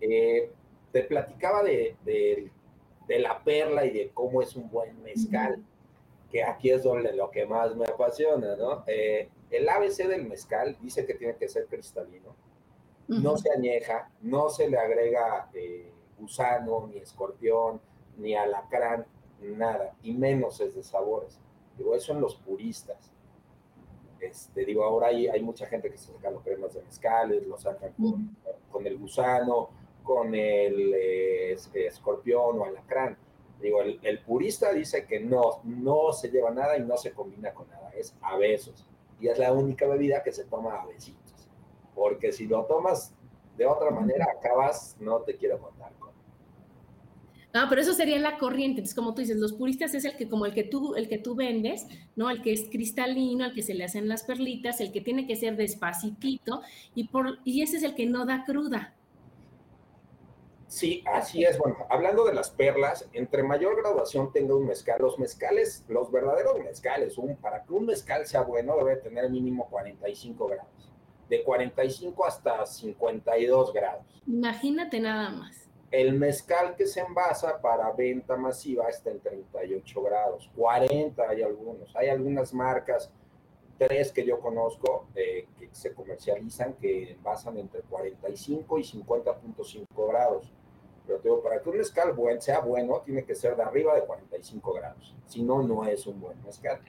[0.00, 0.50] Eh,
[0.90, 2.50] te platicaba de, de,
[3.06, 5.62] de, la perla y de cómo es un buen mezcal,
[6.30, 8.84] que aquí es donde lo que más me apasiona, ¿no?
[8.86, 12.34] Eh, el ABC del mezcal dice que tiene que ser cristalino,
[13.08, 17.82] no se añeja, no se le agrega eh, gusano, ni escorpión,
[18.16, 19.04] ni alacrán,
[19.42, 21.38] nada, y menos es de sabores.
[21.76, 23.11] Digo, eso en los puristas
[24.22, 27.58] este, digo, ahora hay, hay mucha gente que se saca los cremas de mezcales, lo
[27.58, 27.92] sacan
[28.70, 29.70] con, el gusano,
[30.02, 33.16] con el eh, escorpión o alacrán.
[33.60, 37.52] Digo, el, el, purista dice que no, no se lleva nada y no se combina
[37.52, 38.86] con nada, es a besos.
[39.20, 41.48] Y es la única bebida que se toma a besitos.
[41.94, 43.14] Porque si lo tomas
[43.56, 45.92] de otra manera, acabas, no te quiero contar
[47.54, 48.80] no, pero eso sería la corriente.
[48.80, 51.18] Entonces, como tú dices, los puristas es el que, como el que tú, el que
[51.18, 51.86] tú vendes,
[52.16, 52.30] ¿no?
[52.30, 55.36] El que es cristalino, el que se le hacen las perlitas, el que tiene que
[55.36, 56.62] ser despacitito,
[56.94, 58.94] y por, y ese es el que no da cruda.
[60.72, 61.58] Sí, así es.
[61.58, 66.58] Bueno, hablando de las perlas, entre mayor graduación tenga un mezcal, los mezcales, los verdaderos
[66.60, 70.90] mezcales, un, para que un mezcal sea bueno debe tener mínimo 45 grados,
[71.28, 74.06] de 45 hasta 52 grados.
[74.26, 75.61] Imagínate nada más.
[75.92, 81.94] El mezcal que se envasa para venta masiva está en 38 grados, 40 hay algunos,
[81.94, 83.12] hay algunas marcas,
[83.78, 90.52] tres que yo conozco eh, que se comercializan que envasan entre 45 y 50.5 grados
[91.06, 94.02] pero digo, para que un mezcal buen, sea bueno, tiene que ser de arriba de
[94.02, 95.14] 45 grados.
[95.26, 96.80] Si no, no es un buen mezcal.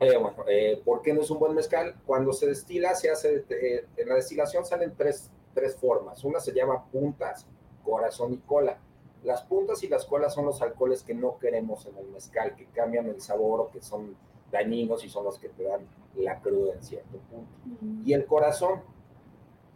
[0.00, 1.96] Eh, bueno, eh, ¿por qué no es un buen mezcal?
[2.06, 6.22] Cuando se destila, se hace, eh, en la destilación salen tres, tres formas.
[6.24, 7.46] Una se llama puntas,
[7.84, 8.78] corazón y cola.
[9.22, 12.66] Las puntas y las colas son los alcoholes que no queremos en el mezcal, que
[12.66, 14.16] cambian el sabor o que son
[14.50, 17.52] dañinos y son los que te dan la cruda en cierto punto.
[18.04, 18.82] Y el corazón,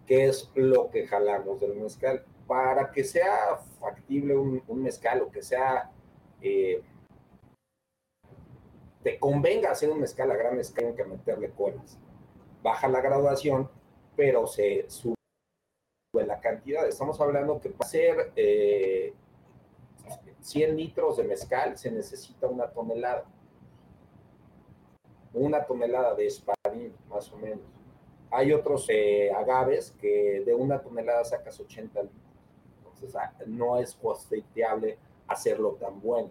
[0.07, 5.42] que es lo que jalamos del mezcal para que sea factible un, mezcal o que
[5.42, 5.90] sea,
[6.40, 6.83] eh,
[9.03, 11.99] te convenga hacer un mezcal a gran escala, que meterle colas.
[12.62, 13.71] Baja la graduación,
[14.16, 15.17] pero se sube
[16.40, 16.87] cantidad.
[16.87, 23.24] Estamos hablando que para hacer 100 eh, litros de mezcal se necesita una tonelada.
[25.35, 27.64] Una tonelada de espadín, más o menos.
[28.31, 32.29] Hay otros eh, agaves que de una tonelada sacas 80 litros
[33.46, 36.31] no es costeable hacerlo tan bueno.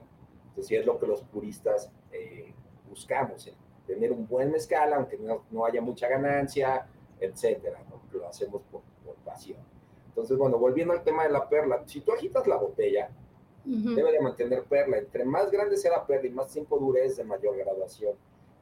[0.49, 2.53] Entonces, es lo que los puristas eh,
[2.89, 3.51] buscamos,
[3.85, 6.87] tener un buen mezcal, aunque no, haya mucha ganancia,
[7.19, 7.79] etcétera,
[8.11, 8.81] lo hacemos por,
[9.23, 9.59] pasión.
[10.17, 13.11] Entonces, bueno, volviendo al tema de la perla, si tú agitas la botella,
[13.63, 14.97] debe de mantener perla.
[14.97, 18.15] Entre más grande sea la perla y más tiempo dure, es de mayor graduación.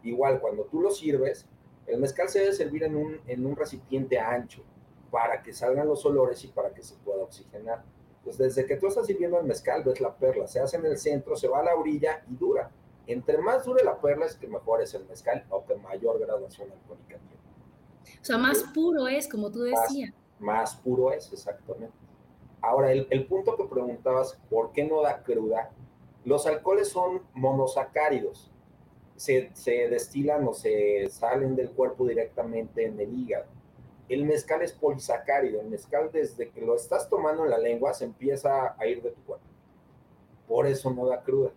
[0.03, 1.47] Igual, cuando tú lo sirves,
[1.87, 4.63] el mezcal se debe servir en un, en un recipiente ancho
[5.09, 7.85] para que salgan los olores y para que se pueda oxigenar.
[8.25, 10.97] Pues desde que tú estás sirviendo el mezcal, ves la perla, se hace en el
[10.97, 12.69] centro, se va a la orilla y dura.
[13.07, 16.69] Entre más dure la perla es que mejor es el mezcal o que mayor graduación
[16.69, 18.19] alcohólica tiene.
[18.21, 20.11] O sea, más puro es, como tú decías.
[20.11, 20.24] Más,
[20.83, 21.95] puro es, exactamente.
[22.61, 25.71] Ahora, el, el, punto que preguntabas, ¿por qué no da cruda?
[26.23, 28.51] Los alcoholes son monosacáridos.
[29.15, 33.45] Se, se destilan o se salen del cuerpo directamente en el hígado
[34.09, 35.61] el mezcal es polisacárido.
[35.61, 39.11] El mezcal, desde que lo estás tomando en la lengua, se empieza a ir de
[39.11, 39.45] tu cuerpo.
[40.47, 41.51] Por eso no da cruda.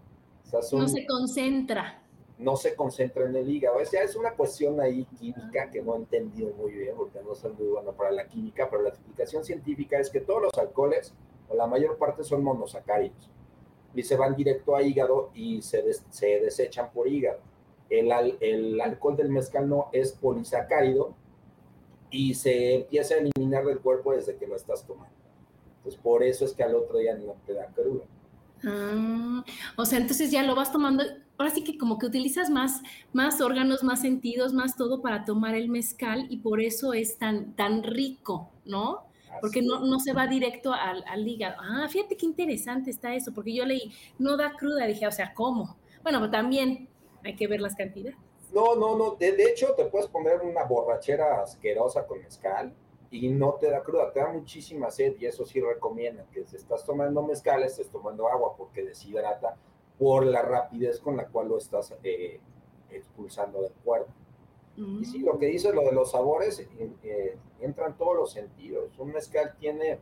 [0.72, 2.02] no se concentra.
[2.38, 3.80] No se concentra en el hígado.
[3.80, 7.52] Es, es una cuestión ahí química que no he entendido muy bien, porque no soy
[7.52, 11.14] muy bueno para la química, pero la explicación científica es que todos los alcoholes,
[11.48, 13.30] o la mayor parte, son monosacáridos.
[13.94, 17.40] Y se van directo a hígado y se, se desechan por hígado.
[17.90, 21.14] El, el alcohol del mezcal no es polisacárido,
[22.10, 25.14] y se empieza a eliminar del cuerpo desde que lo estás tomando.
[25.78, 28.04] Entonces, por eso es que al otro día no te da cruda.
[28.64, 29.44] Ah,
[29.76, 31.04] o sea, entonces ya lo vas tomando,
[31.38, 35.54] ahora sí que como que utilizas más, más órganos, más sentidos, más todo para tomar
[35.54, 39.08] el mezcal y por eso es tan, tan rico, ¿no?
[39.40, 41.56] porque no, no, se va directo al, al, hígado.
[41.60, 45.32] Ah, fíjate qué interesante está eso, porque yo leí, no da cruda, dije, o sea,
[45.34, 45.76] ¿cómo?
[46.02, 46.88] Bueno, pues también
[47.24, 48.16] hay que ver las cantidades.
[48.52, 49.10] No, no, no.
[49.16, 52.72] De, hecho, te puedes poner una borrachera asquerosa con mezcal
[53.10, 56.56] y no te da cruda, te da muchísima sed y eso sí recomienda que si
[56.56, 59.56] estás tomando mezcal, estés tomando agua porque deshidrata
[59.98, 62.40] por la rapidez con la cual lo estás eh,
[62.90, 64.12] expulsando del cuerpo.
[64.76, 68.96] Y sí, lo que dice lo de los sabores, eh, eh, entran todos los sentidos.
[68.96, 69.98] Un mezcal tiene,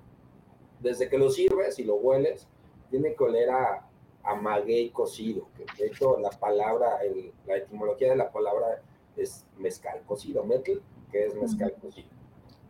[0.81, 2.47] desde que lo sirves y lo hueles,
[2.91, 3.89] tiene que oler a,
[4.27, 6.99] amaguey cocido, que de hecho la palabra,
[7.47, 8.83] la etimología de la palabra
[9.17, 10.81] es mezcal cocido, metl,
[11.11, 12.09] que es mezcal cocido,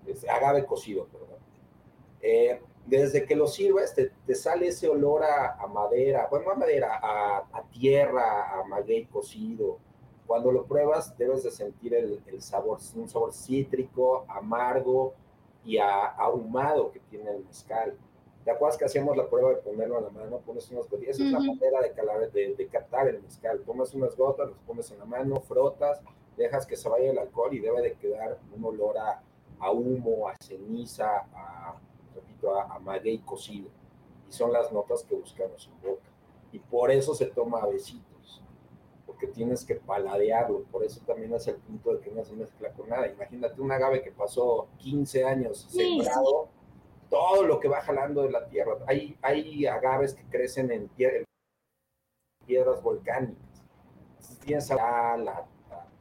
[0.06, 1.38] es agave cocido, perdón.
[2.20, 7.62] Eh, desde que lo sirves, te, sale ese olor a, madera, bueno, a madera, a,
[7.70, 9.78] tierra, a maguey cocido.
[10.26, 15.14] Cuando lo pruebas, debes de sentir el, el sabor, un sabor cítrico, amargo
[15.64, 17.96] y ahumado que tiene el mezcal.
[18.44, 20.38] ¿Te acuerdas que hacíamos la prueba de ponerlo en la mano?
[20.38, 23.60] Pones unas gotitas, es la manera de, calar, de, de, captar el mezcal.
[23.66, 26.00] Tomas unas gotas, las pones en la mano, frotas,
[26.36, 29.20] dejas que se vaya el alcohol y debe de quedar un olor a,
[29.58, 31.74] a humo, a ceniza, a,
[32.36, 33.68] repito, a, a maguey cocido.
[34.28, 36.08] Y son las notas que buscamos en boca.
[36.52, 38.42] Y por eso se toma a besitos,
[39.06, 40.62] porque tienes que paladearlo.
[40.64, 43.08] Por eso también es el punto de que no se mezcla con nada.
[43.08, 46.48] Imagínate un agave que pasó 15 años sembrado
[47.08, 48.78] todo lo que va jalando de la tierra.
[48.86, 50.88] Hay, hay agaves que crecen en,
[52.46, 53.36] piedras volcánicas.
[54.44, 55.46] Tienes la, la,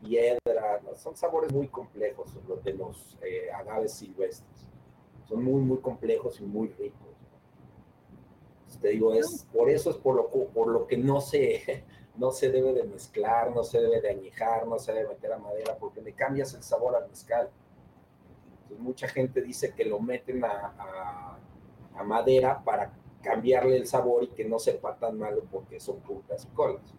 [0.01, 4.67] piedra, son sabores muy complejos los de los eh, agaves silvestres.
[5.27, 6.99] Son muy, muy complejos y muy ricos.
[8.79, 11.83] te digo, es, por eso es por lo, por lo que no se,
[12.17, 15.37] no se debe de mezclar, no se debe de añejar, no se debe meter a
[15.37, 17.49] madera, porque le cambias el sabor al mezcal.
[18.63, 21.37] Entonces, mucha gente dice que lo meten a,
[21.95, 26.45] a, madera para cambiarle el sabor y que no sepa tan malo porque son putas
[26.53, 26.93] colas.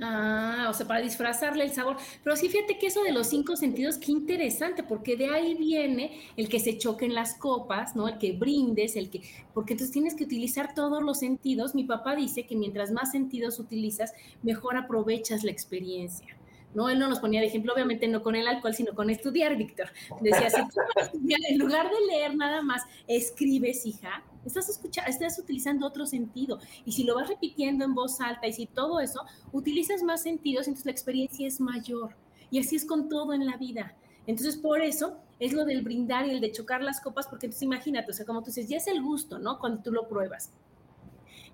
[0.00, 1.96] Ah, o sea, para disfrazarle el sabor.
[2.22, 6.20] Pero sí, fíjate que eso de los cinco sentidos, qué interesante, porque de ahí viene
[6.36, 8.06] el que se choquen las copas, ¿no?
[8.06, 9.22] El que brindes, el que,
[9.54, 11.74] porque entonces tienes que utilizar todos los sentidos.
[11.74, 16.36] Mi papá dice que mientras más sentidos utilizas, mejor aprovechas la experiencia.
[16.74, 16.90] ¿no?
[16.90, 19.88] Él no nos ponía de ejemplo, obviamente no con el alcohol, sino con estudiar, Víctor.
[20.20, 25.38] Decía, si tú estudiar, en lugar de leer nada más, escribes, hija, estás, escuchando, estás
[25.38, 26.58] utilizando otro sentido.
[26.84, 30.66] Y si lo vas repitiendo en voz alta y si todo eso, utilizas más sentidos,
[30.66, 32.14] entonces la experiencia es mayor.
[32.50, 33.94] Y así es con todo en la vida.
[34.26, 37.62] Entonces, por eso es lo del brindar y el de chocar las copas, porque entonces
[37.62, 39.58] imagínate, o sea, como tú dices, ya es el gusto, ¿no?
[39.58, 40.50] Cuando tú lo pruebas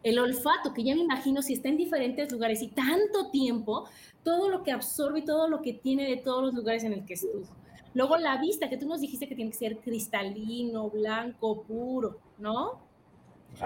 [0.02, 3.88] el olfato, que ya me imagino si está en diferentes lugares y tanto tiempo,
[4.24, 7.05] todo lo que absorbe y todo lo que tiene de todos los lugares en el
[7.05, 7.46] que estuvo.
[7.94, 12.81] Luego la vista, que tú nos dijiste que tiene que ser cristalino, blanco, puro, ¿no?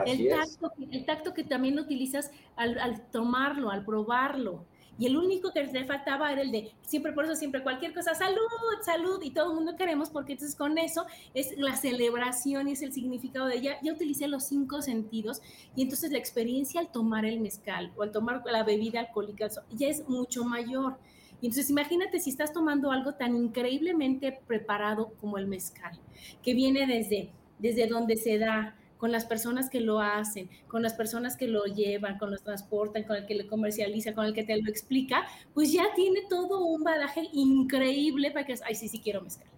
[0.04, 4.64] el, tacto, el tacto que también utilizas al tomarlo, al probarlo.
[4.98, 8.14] Y el único que le faltaba era el de, siempre por eso, siempre cualquier cosa,
[8.14, 8.40] salud,
[8.82, 12.82] salud, y todo el mundo queremos, porque entonces con eso es la celebración y es
[12.82, 13.78] el significado de ella.
[13.82, 15.42] Ya utilicé los cinco sentidos
[15.74, 19.88] y entonces la experiencia al tomar el mezcal o al tomar la bebida alcohólica ya
[19.88, 20.96] es mucho mayor.
[21.40, 25.98] Y entonces imagínate si estás tomando algo tan increíblemente preparado como el mezcal,
[26.42, 30.94] que viene desde, desde donde se da, con las personas que lo hacen, con las
[30.94, 34.44] personas que lo llevan, con los transportan, con el que lo comercializa, con el que
[34.44, 39.00] te lo explica, pues ya tiene todo un badaje increíble para que, ay, sí, sí
[39.00, 39.48] quiero mezcal.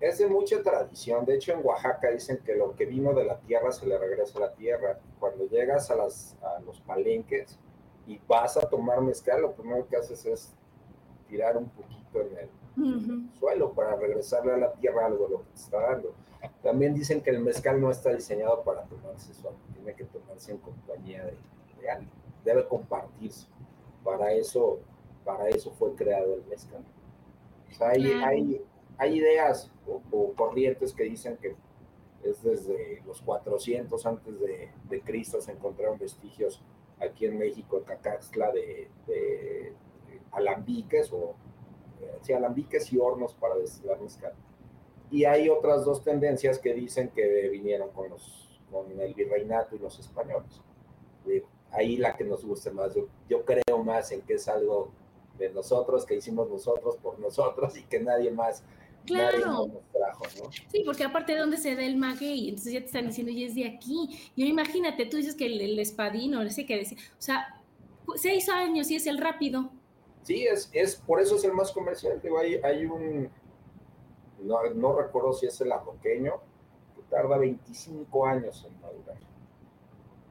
[0.00, 1.24] Es de mucha tradición.
[1.24, 4.38] De hecho, en Oaxaca dicen que lo que vino de la tierra se le regresa
[4.38, 4.98] a la tierra.
[5.18, 7.58] Cuando llegas a, las, a los palenques
[8.06, 10.54] y vas a tomar mezcal, lo primero que haces es
[11.28, 15.50] tirar un poquito en el suelo para regresarle a la tierra algo de lo que
[15.50, 16.14] te está dando
[16.62, 20.58] también dicen que el mezcal no está diseñado para tomarse solo, tiene que tomarse en
[20.58, 22.10] compañía de, alguien,
[22.44, 23.46] debe compartirse.
[24.04, 24.78] Para eso,
[25.24, 26.84] para eso fue creado el mezcal.
[27.80, 28.62] hay, hay,
[28.96, 31.56] hay, ideas o, corrientes que dicen que
[32.22, 36.62] es desde los 400 antes de, Cristo se encontraron vestigios
[37.00, 39.72] aquí en México, en Cacaxtla, de,
[40.38, 41.34] alambiques o
[42.00, 44.32] eh, alambiques y hornos para destilar mezcal.
[45.10, 49.78] Y hay otras dos tendencias que dicen que vinieron con, los, con el virreinato y
[49.78, 50.60] los españoles.
[51.70, 52.94] Ahí la que nos guste más.
[53.28, 54.90] Yo, creo más en que es algo
[55.38, 58.64] de nosotros, que hicimos nosotros por nosotros y que nadie más
[59.04, 59.68] Claro.
[59.68, 60.50] Nos trajo, ¿no?
[60.70, 63.44] Sí, porque aparte de dónde se da el maguey, entonces ya te están diciendo, y
[63.44, 64.30] es de aquí.
[64.36, 67.62] Y imagínate, tú dices que el, espadino, no sé qué decir, o sea,
[68.16, 69.70] seis años y es el rápido.
[70.22, 72.20] Sí, es, es por eso es el más comercial.
[72.20, 73.30] Digo, hay, hay un,
[74.40, 76.34] no, recuerdo si es el arroqueño,
[76.94, 79.16] que tarda 25 años en madurar.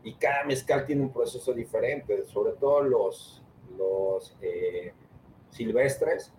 [0.04, 3.44] Y cada mezcal tiene un proceso diferente, sobre todo los,
[3.78, 4.94] los eh,
[5.50, 6.32] silvestres.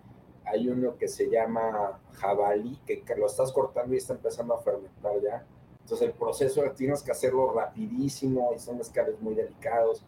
[0.44, 5.20] Hay uno que se llama jabalí, que, lo estás cortando y está empezando a fermentar
[5.20, 5.46] ya.
[5.80, 10.04] Entonces el proceso tienes que hacerlo rapidísimo y son mezcales muy delicados.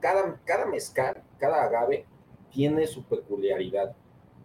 [0.00, 2.06] Cada, cada mezcal, cada agave
[2.52, 3.94] tiene su peculiaridad.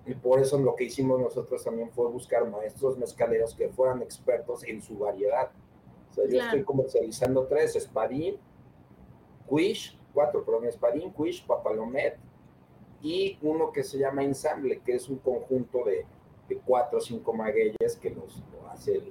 [0.06, 4.64] Y por eso lo que hicimos nosotros también fue buscar maestros mezcaleros que fueran expertos
[4.64, 5.52] en su variedad.
[6.10, 8.38] O sea, yo estoy comercializando tres, Espadín,
[9.50, 12.18] Quish, cuatro, perdón, Espadín, Quish, Papalomet
[13.02, 16.06] y uno que se llama Ensamble, que es un conjunto de,
[16.48, 19.02] de cuatro o cinco magueyes que los, lo hace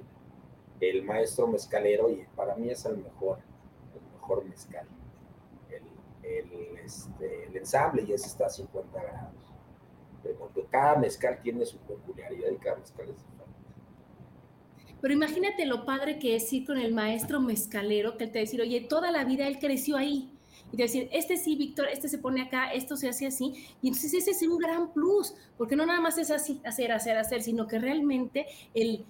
[0.79, 3.39] el, maestro mezcalero y para mí es el mejor,
[3.95, 4.87] el mejor mezcal.
[6.27, 9.47] El, este, el ensamble y ese está a 50 grados
[10.33, 13.37] porque cada mezcal tiene su peculiaridad y cada mezcal es diferente.
[14.99, 18.61] Pero imagínate lo padre que es ir con el maestro mezcalero, que él te decir,
[18.61, 20.31] oye, toda la vida él creció ahí.
[20.71, 23.53] Y te decir, este sí, Víctor, este se pone acá, esto se hace así.
[23.81, 27.15] Y entonces ese es un gran plus, porque no nada más es así, hacer, hacer,
[27.17, 29.05] hacer, sino que realmente el,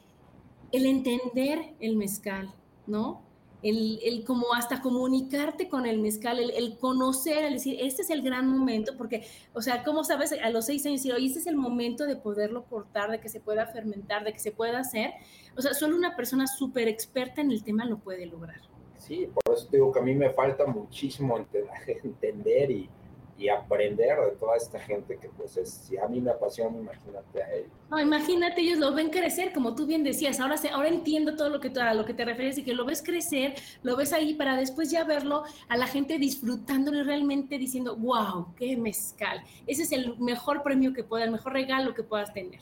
[0.71, 2.53] el entender el mezcal,
[2.85, 3.26] ¿no?
[3.63, 8.47] El, como hasta comunicarte con el mezcal, el, conocer, el decir, este es el gran
[8.47, 11.55] momento, porque, o sea, ¿cómo sabes a los seis años decir, oye, este es el
[11.55, 15.11] momento de poderlo cortar, de que se pueda fermentar, de que se pueda hacer?
[15.55, 18.61] O sea, solo una persona súper experta en el tema lo puede lograr.
[18.97, 21.37] Sí, por eso digo que a mí me falta muchísimo
[22.03, 22.89] entender y,
[23.37, 27.43] y aprender de toda esta gente que pues es, si a mí me apasiona, imagínate
[27.43, 27.71] a ellos.
[27.89, 31.49] No, imagínate, ellos lo ven crecer, como tú bien decías, ahora, se, ahora entiendo todo
[31.49, 34.33] lo que, a lo que te refieres y que lo ves crecer, lo ves ahí
[34.33, 39.43] para después ya verlo a la gente disfrutándolo y realmente diciendo, wow, qué mezcal.
[39.67, 42.61] Ese es el mejor premio que puedas, el mejor regalo que puedas tener.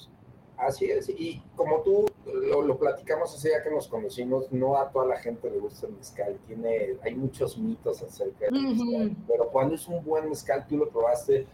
[0.58, 5.06] Así es, y como tú lo, platicamos ese día que nos conocimos, no a toda
[5.06, 9.76] la gente le gusta el mezcal, tiene, hay muchos mitos acerca del mezcal, pero cuando
[9.76, 11.46] es un buen mezcal, tú lo probaste,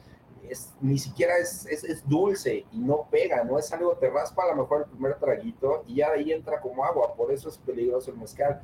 [0.47, 4.43] es, ni siquiera es, es, es, dulce y no pega, no es algo, te raspa
[4.43, 7.49] a lo mejor el primer traguito y ya de ahí entra como agua, por eso
[7.49, 8.61] es peligroso el mezcal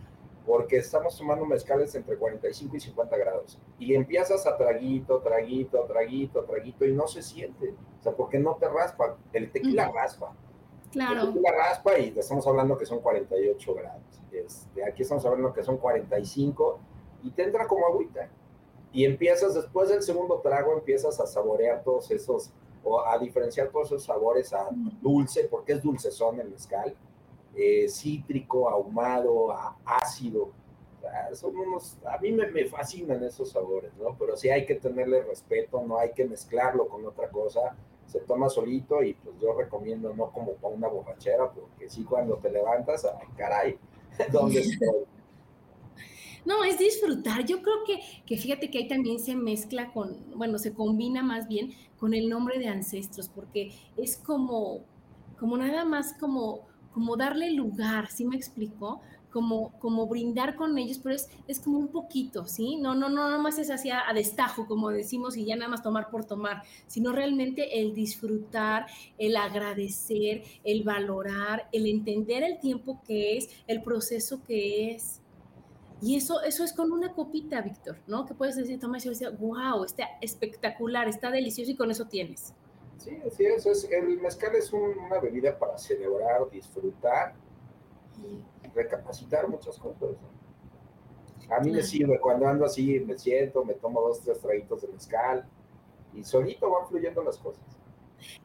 [0.48, 3.60] porque estamos tomando mezcales entre 45 y 50 grados.
[3.78, 7.76] Y empiezas a traguito, traguito, traguito, traguito, y no se siente.
[8.00, 9.18] O sea, porque no te raspa.
[9.34, 10.34] El tequila raspa.
[10.89, 11.24] Claro.
[11.24, 14.22] El tequila raspa y estamos hablando que son 48 grados.
[14.32, 16.80] Este, aquí estamos hablando que son 45
[17.24, 18.30] y te entra como agüita.
[18.93, 22.54] Y empiezas, después del segundo trago, empiezas a saborear todos esos,
[22.86, 24.70] o a diferenciar todos esos sabores a
[25.02, 26.95] dulce, porque es dulcezón el mezcal
[27.58, 29.51] eh, cítrico, ahumado,
[29.84, 30.51] ácido.
[31.34, 34.16] son unos, a mí me, fascinan esos sabores, ¿no?
[34.18, 37.76] Pero sí hay que tenerle respeto, no hay que mezclarlo con otra cosa.
[38.05, 42.38] Se toma solito y pues yo recomiendo no como para una borrachera, porque sí cuando
[42.38, 43.80] te levantas, ay, caray,
[44.32, 45.05] ¿dónde estoy?
[46.45, 47.43] No, es disfrutar.
[47.43, 51.47] Yo creo que, que fíjate que ahí también se mezcla con, bueno, se combina más
[51.47, 54.86] bien con el nombre de ancestros, porque es como,
[55.39, 56.68] como nada más como
[56.98, 59.02] como darle lugar, ¿sí me explicó?
[59.30, 62.78] Como, como brindar con ellos, pero es, es como un poquito, ¿sí?
[62.78, 66.10] No, no, no, más es así a, destajo, como decimos, y ya nada más tomar
[66.10, 68.88] por tomar, sino realmente el disfrutar,
[69.20, 75.22] el agradecer, el valorar, el entender el tiempo que es, el proceso que es.
[76.02, 78.26] Y eso, eso es con una copita, Víctor, ¿no?
[78.26, 82.56] Que puedes decir, toma y decir, wow, está espectacular, está delicioso y con eso tienes.
[82.98, 83.84] Sí, así es.
[83.91, 87.36] el mezcal es una bebida para celebrar, disfrutar
[88.18, 88.43] y
[88.74, 90.16] recapacitar muchas cosas.
[91.50, 94.89] A mí me sirve, cuando ando así, me siento, me tomo dos, tres traguitos de
[94.89, 95.48] mezcal
[96.14, 97.64] y solito van fluyendo las cosas.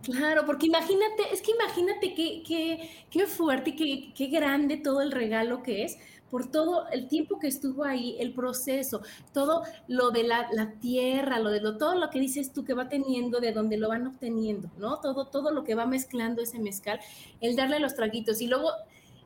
[0.03, 5.00] Claro, porque imagínate, es que imagínate qué, qué, qué fuerte y qué, qué grande todo
[5.00, 5.98] el regalo que es
[6.33, 9.03] por todo el tiempo que estuvo ahí, el proceso,
[9.35, 12.89] todo lo de la, tierra, lo de lo, todo lo que dices tú que va
[12.89, 14.99] teniendo, de donde lo van obteniendo, ¿no?
[14.99, 17.01] Todo, todo lo que va mezclando ese mezcal,
[17.43, 18.70] el darle los traguitos y luego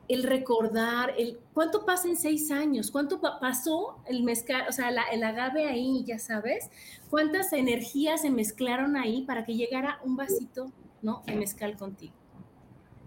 [0.09, 5.23] el recordar, el cuánto pasa en seis años, cuánto pasó el mezcal, o sea, el
[5.23, 6.69] agave ahí, ya sabes,
[7.09, 11.23] cuántas energías se mezclaron ahí para que llegara un vasito, ¿no?
[11.25, 12.15] De mezcal contigo.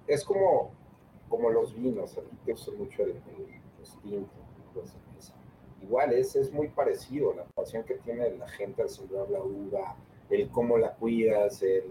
[0.07, 0.71] Es como,
[1.29, 3.60] como los vinos, a mí te mucho el,
[4.75, 4.95] pues,
[5.83, 9.97] igual es, es muy parecido la pasión que tiene la gente al sembrar la uva,
[10.29, 11.85] el cómo la cuidas, el,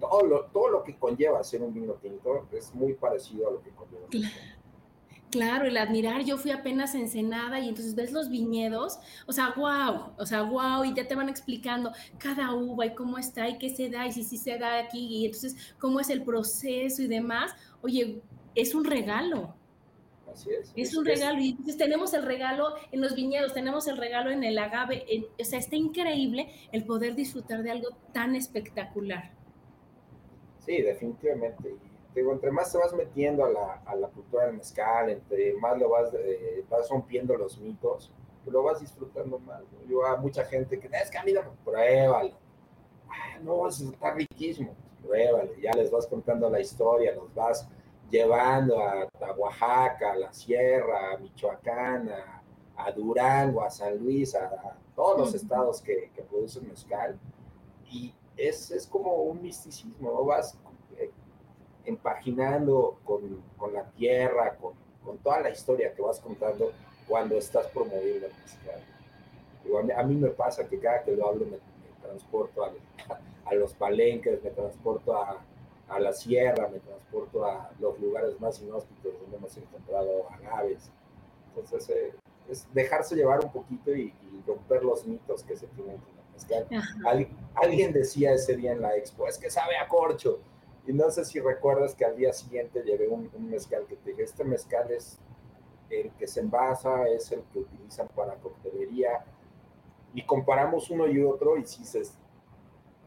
[0.00, 3.62] todo, lo, todo lo que conlleva hacer un vino tinto es muy parecido a lo
[3.62, 4.06] que conlleva.
[5.30, 5.66] Claro.
[5.66, 10.12] el admirar, yo fui apenas en Ensenada y entonces ves los viñedos, o sea, wow,
[10.16, 13.68] o sea, wow, y ya te van explicando cada uva y cómo está y qué
[13.68, 17.08] se da y si sí se da aquí y entonces cómo es el proceso y
[17.08, 17.54] demás.
[17.82, 18.22] Oye,
[18.54, 19.54] es un regalo,
[20.74, 20.96] es.
[20.96, 21.40] un regalo.
[21.40, 25.04] Y entonces tenemos el regalo en los viñedos, tenemos el regalo en el agave.
[25.38, 29.32] o sea, está increíble el poder disfrutar de algo tan espectacular.
[30.58, 31.70] Sí, definitivamente.
[31.70, 35.54] Y digo, entre más te vas metiendo a la, a la cultura del mezcal, entre
[35.54, 38.10] más lo vas, eh, vas rompiendo los mitos,
[38.46, 39.62] lo vas disfrutando más.
[39.88, 42.34] Yo a mucha gente que, es que mira, pruébalo.
[43.08, 44.74] Ah, no, está riquísimo.
[45.02, 45.54] Pruébalo.
[45.56, 47.68] Ya les vas contando la historia, los vas
[48.10, 52.10] llevando a, Oaxaca, a la Sierra, a Michoacán,
[52.76, 54.50] a, Durango, a San Luis, a,
[54.94, 57.18] todos los estados que, producen mezcal.
[57.90, 60.24] Y es, es, como un misticismo, ¿no?
[60.24, 60.58] Vas
[60.98, 61.10] eh,
[61.84, 64.72] empaginando con, con, la tierra, con,
[65.04, 66.72] con, toda la historia que vas contando
[67.06, 69.96] cuando estás promoviendo el mezcal.
[69.96, 71.58] a, mí, me pasa que cada que lo hablo me,
[72.02, 72.72] transporto a,
[73.50, 75.40] a los palenques, me transporto a,
[75.88, 80.90] a la sierra, me transporto a los lugares más inhóspitos donde hemos encontrado agaves.
[81.48, 82.14] Entonces, eh,
[82.48, 84.12] es dejarse llevar un poquito y,
[84.46, 87.28] romper los mitos que se tienen con el mezcal.
[87.54, 90.38] alguien decía ese día en la expo, es que sabe a corcho.
[90.86, 94.22] Y no sé si recuerdas que al día siguiente llevé un, mezcal que te dije,
[94.22, 95.18] este mezcal es
[95.90, 99.24] el que se envasa, es el que utilizan para coctelería.
[100.14, 102.16] Y comparamos uno y otro y dices,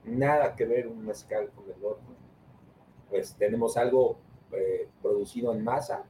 [0.03, 2.18] nada que ver un mezcal con el otro
[3.09, 4.17] pues tenemos algo
[4.51, 6.05] eh, producido en masa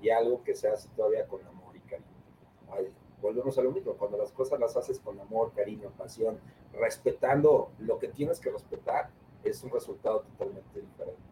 [0.00, 2.92] y algo que se hace todavía con amor y cariño.
[3.20, 6.38] volvemos a lo mismo, cuando las cosas las haces con amor, cariño, pasión,
[6.72, 9.10] respetando lo que tienes que respetar,
[9.42, 11.22] es un resultado totalmente diferente.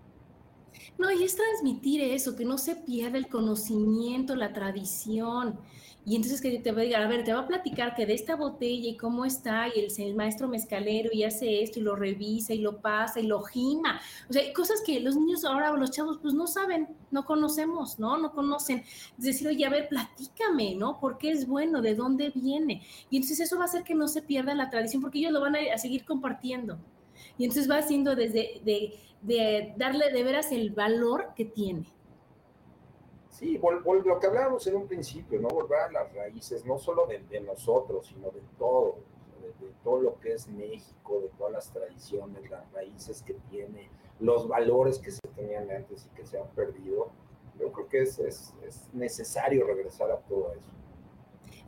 [0.98, 5.58] No, y es transmitir eso, que no se pierda el conocimiento, la tradición.
[6.04, 8.14] Y entonces que te va a decir, a ver, te va a platicar que de
[8.14, 12.52] esta botella y cómo está, y el, maestro mezcalero y hace esto y lo revisa
[12.54, 14.00] y lo pasa y lo gima.
[14.28, 18.00] O sea, cosas que los niños ahora o los chavos pues no saben, no conocemos,
[18.00, 18.18] ¿no?
[18.18, 18.82] No conocen.
[19.16, 20.98] Es decir, oye, a ver, platícame, ¿no?
[20.98, 21.80] ¿Por qué es bueno?
[21.80, 22.82] ¿De dónde viene?
[23.08, 25.40] Y entonces eso va a hacer que no se pierda la tradición porque ellos lo
[25.40, 26.78] van a, seguir compartiendo.
[27.38, 31.86] Y entonces va haciendo desde de, de darle de veras el valor que tiene.
[33.32, 35.48] Sí, lo que hablábamos en un principio, ¿no?
[35.48, 38.98] Volver a las raíces, no solo de, nosotros, sino de todo,
[39.40, 43.88] de, todo lo que es México, de todas las tradiciones, las raíces que tiene,
[44.20, 47.10] los valores que se tenían antes y que se han perdido.
[47.58, 48.52] Yo creo que es, es,
[48.92, 50.70] necesario regresar a todo eso.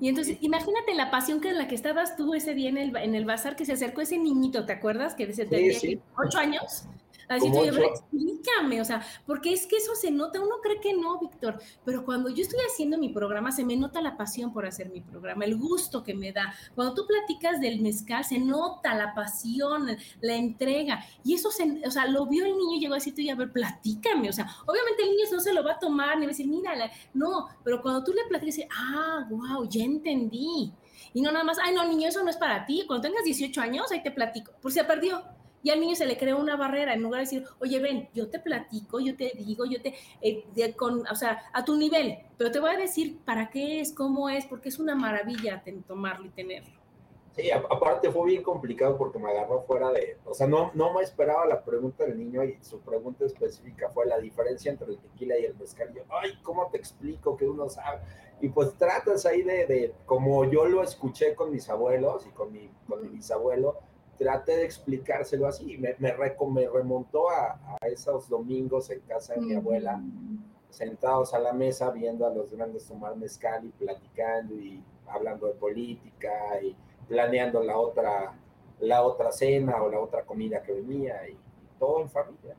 [0.00, 2.94] Y entonces, imagínate la pasión que en la que estabas tú ese día en el,
[2.96, 5.14] en el bazar que se acercó ese niñito, ¿te acuerdas?
[5.14, 6.86] Que desde sí, ocho años.
[7.28, 11.18] Así tú, explícame, o sea, porque es que eso se nota, uno cree que no,
[11.18, 14.90] Víctor, pero cuando yo estoy haciendo mi programa, se me nota la pasión por hacer
[14.90, 16.54] mi programa, el gusto que me da.
[16.74, 21.90] Cuando tú platicas del mezcal, se nota la pasión, la entrega, y eso, se, o
[21.90, 24.48] sea, lo vio el niño y llegó a decirte, oye, a ver, platícame, o sea,
[24.66, 26.74] obviamente el niño no se lo va a tomar, ni va a decir, mira,
[27.12, 30.72] no, pero cuando tú le platicas, dice, ah, wow, ya entendí.
[31.12, 32.84] Y no nada más, ay, no, niño, eso no es para ti.
[32.86, 34.52] Cuando tengas 18 años, ahí te platico.
[34.60, 35.22] Por si se perdió
[35.64, 38.28] y al niño se le crea una barrera en lugar de decir, oye, ven, yo
[38.28, 42.52] te platico, yo te digo, yo te, eh, con, o sea, a tu nivel, pero
[42.52, 46.30] te voy a decir para qué es, cómo es, porque es una maravilla tomarlo y
[46.30, 46.84] tenerlo.
[47.34, 51.02] Sí, aparte fue bien complicado porque me agarró fuera de, o sea, no, no me
[51.02, 55.38] esperaba la pregunta del niño y su pregunta específica fue la diferencia entre el tequila
[55.38, 55.92] y el mezcal.
[55.94, 58.02] Yo, ay, ¿cómo te explico que uno sabe?
[58.42, 62.52] Y pues tratas ahí de, de como yo lo escuché con mis abuelos y con
[62.52, 63.80] mi, con mi bisabuelo,
[64.16, 65.76] traté de explicárselo así.
[65.78, 70.00] Me, me, me remontó a, esos domingos en casa de mi abuela,
[70.70, 75.54] sentados a la mesa viendo a los grandes tomar mezcal y platicando y hablando de
[75.54, 76.74] política y
[77.06, 78.34] planeando la otra,
[78.80, 81.36] la otra cena o la otra comida que venía y,
[81.78, 82.54] todo en familia.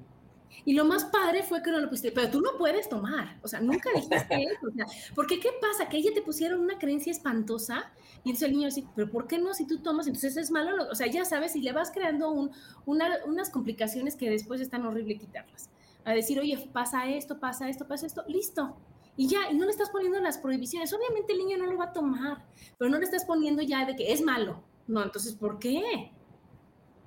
[0.63, 3.47] Y lo más padre fue que no lo pusiste, pero tú no puedes tomar, o
[3.47, 5.89] sea, nunca dijiste eso, o sea, porque ¿qué pasa?
[5.89, 7.91] Que ella te pusieron una creencia espantosa
[8.23, 9.53] y entonces el niño dice, pero ¿por qué no?
[9.53, 12.51] Si tú tomas, entonces es malo, o sea, ya sabes, y le vas creando un,
[12.85, 15.69] unas complicaciones que después es tan horrible quitarlas.
[16.03, 18.77] A decir, oye, pasa esto, pasa esto, pasa esto, listo.
[19.17, 20.93] Y ya, y no le estás poniendo las prohibiciones.
[20.93, 22.45] Obviamente el niño no lo va a tomar,
[22.77, 24.63] pero no le estás poniendo ya de que es malo.
[24.87, 26.11] No, entonces, ¿por qué?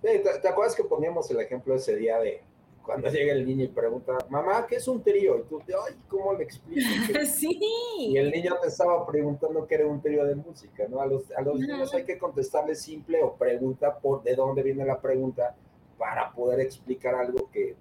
[0.02, 2.42] ¿te, ¿Te acuerdas que poníamos el ejemplo ese día de,
[2.88, 5.38] cuando llega el niño y pregunta, mamá, ¿qué es un trío?
[5.38, 6.88] Y tú, ay, ¿cómo le explico?
[7.26, 7.60] sí.
[7.98, 11.02] Y el niño te estaba preguntando qué era un trío de música, ¿no?
[11.02, 14.86] A los, a los niños hay que contestarle simple o pregunta por de dónde viene
[14.86, 15.54] la pregunta
[15.98, 17.76] para poder explicar algo que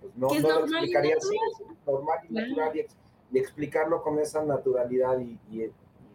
[0.00, 1.36] pues, no, no lo explicaría así,
[1.86, 5.70] normal y natural, y, explicarlo con esa naturalidad y, y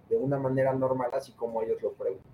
[0.09, 2.25] de una manera normal, así como ellos lo preguntan.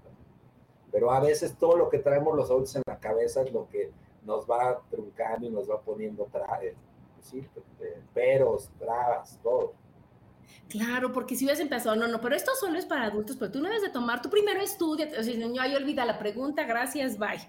[0.91, 3.91] Pero a veces todo lo que traemos los adultos en la cabeza es lo que
[4.27, 6.75] nos va truncando y nos va poniendo tra eh,
[7.21, 7.47] sí,
[7.79, 9.73] eh, peros, trabas, todo.
[10.67, 13.59] Claro, porque si hubieras empezado, no, no, pero esto solo es para adultos, pero tú
[13.59, 17.17] no debes de tomar, tú primero estudia, o sea, niño, ahí olvida la pregunta, gracias,
[17.17, 17.39] bye.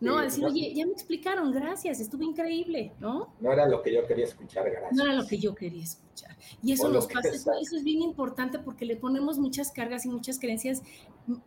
[0.00, 0.20] ¿No?
[0.20, 3.34] decir, oye, ya me explicaron, gracias, estuvo increíble, ¿no?
[3.40, 4.92] No era lo que yo quería escuchar, gracias.
[4.92, 6.36] No era lo que yo quería escuchar.
[6.62, 10.38] Y eso nos pasa, eso, es bien importante porque le ponemos muchas cargas y muchas
[10.38, 10.82] creencias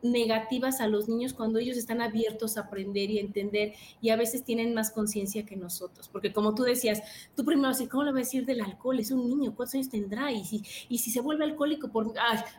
[0.02, 4.16] negativas a los niños cuando ellos están abiertos a aprender y a entender y a
[4.16, 6.10] veces tienen más conciencia que nosotros.
[6.10, 7.02] Porque como tú decías,
[7.36, 9.00] tú primero así, ¿cómo le voy a decir del alcohol?
[9.00, 10.32] Es un niño, ¿cuántos años tendrá?
[10.32, 12.08] Y si, y si se vuelve alcohólico por...
[12.08, 12.14] o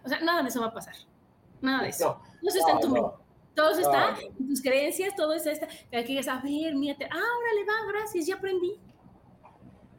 [0.08, 0.94] sea, nada de eso va a pasar.
[1.60, 2.20] Nada de eso.
[2.42, 3.29] No, eso está en tu mente
[3.60, 7.64] todo está en tus creencias, todo es esta, que digas, a ver, mírate, ah, órale,
[7.64, 8.80] va, gracias, ya aprendí.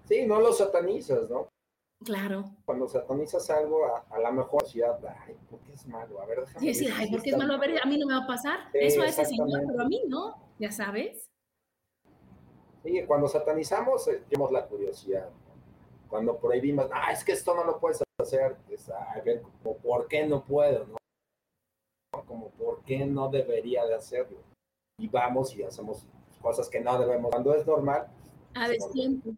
[0.06, 1.48] Sí, no lo satanizas, ¿no?
[2.04, 2.46] Claro.
[2.66, 6.20] Cuando satanizas algo, a, a la mejor ciudad, ay, ¿por qué es malo?
[6.20, 6.74] A ver, déjame.
[6.74, 7.54] Sí, sí, ay, ¿por qué es malo?
[7.54, 8.60] A ver, a mí no me va a pasar.
[8.74, 11.30] Eso a ese señor, pero a mí no, ya sabes.
[12.84, 15.30] Sí, cuando satanizamos, eh, tenemos la curiosidad.
[16.10, 20.26] Cuando prohibimos, ah, es que esto no lo puedes hacer, es, a ver, ¿por qué
[20.26, 20.88] no puedo?
[20.88, 21.01] ¿no?
[22.32, 24.38] Como por qué no debería de hacerlo.
[24.98, 26.08] Y vamos y hacemos
[26.42, 27.30] cosas que no debemos.
[27.30, 28.08] Cuando es normal.
[28.56, 29.32] A destiempo.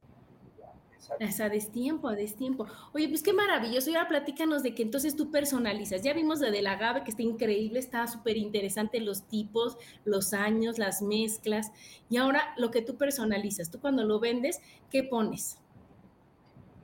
[1.20, 2.66] Es a destiempo, a destiempo.
[2.94, 3.90] Oye, pues qué maravilloso.
[3.90, 6.02] Y ahora platícanos de que entonces tú personalizas.
[6.04, 10.78] Ya vimos de, del agave, que está increíble, está súper interesante los tipos, los años,
[10.78, 11.72] las mezclas.
[12.10, 13.70] Y ahora lo que tú personalizas.
[13.72, 15.58] Tú cuando lo vendes, ¿qué pones?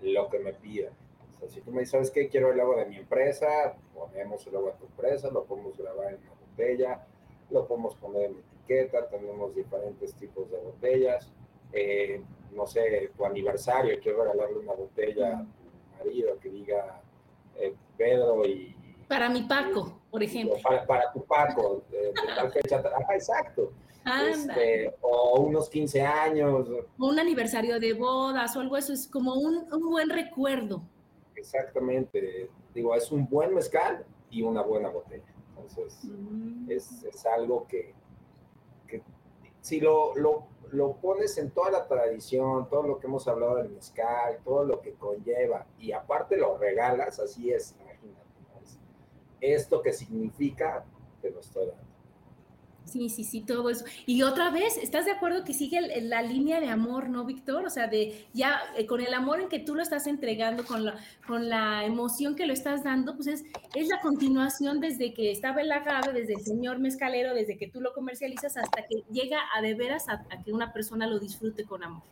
[0.02, 0.94] Lo que me pidan.
[1.48, 2.28] Si tú me dices, ¿sabes qué?
[2.28, 6.14] Quiero el logo de mi empresa, ponemos el logo de tu empresa, lo podemos grabar
[6.14, 7.08] en una botella,
[7.50, 11.32] lo podemos poner en etiqueta, tenemos diferentes tipos de botellas.
[11.72, 12.22] Eh,
[12.52, 17.02] no sé, tu aniversario, quiero regalarle una botella a tu marido que diga
[17.56, 18.76] eh, Pedro y...
[19.08, 20.58] Para mi Paco, por ejemplo.
[20.88, 22.84] Para, tu Paco, de, tal fecha.
[23.10, 23.72] Ah, exacto.
[24.32, 26.68] Este, o unos 15 años.
[26.98, 30.84] O un aniversario de bodas o algo eso, es como un, un buen recuerdo.
[31.40, 32.50] Exactamente.
[32.74, 35.34] Digo, es un buen mezcal y una buena botella.
[35.50, 36.70] Entonces, mm.
[36.70, 37.94] es, es, algo que,
[38.88, 39.02] que
[39.62, 43.70] si lo, lo, lo, pones en toda la tradición, todo lo que hemos hablado del
[43.70, 48.20] mezcal, todo lo que conlleva, y aparte lo regalas, así es, imagínate.
[49.42, 50.86] Esto que significa,
[51.22, 51.84] te lo estoy dando.
[52.90, 53.86] Sí, sí, sí, todo eso.
[54.08, 57.66] Y otra vez, ¿estás de acuerdo que sigue la línea de amor, no, Víctor?
[57.66, 60.86] O sea, de ya eh, con el amor en que tú lo estás entregando, con
[60.86, 60.96] la,
[61.28, 63.44] con la emoción que lo estás dando, pues es,
[63.76, 67.80] es la continuación desde que estaba el agave, desde el señor mezcalero, desde que tú
[67.80, 71.84] lo comercializas hasta que llega a de veras a, que una persona lo disfrute con
[71.84, 72.04] amor.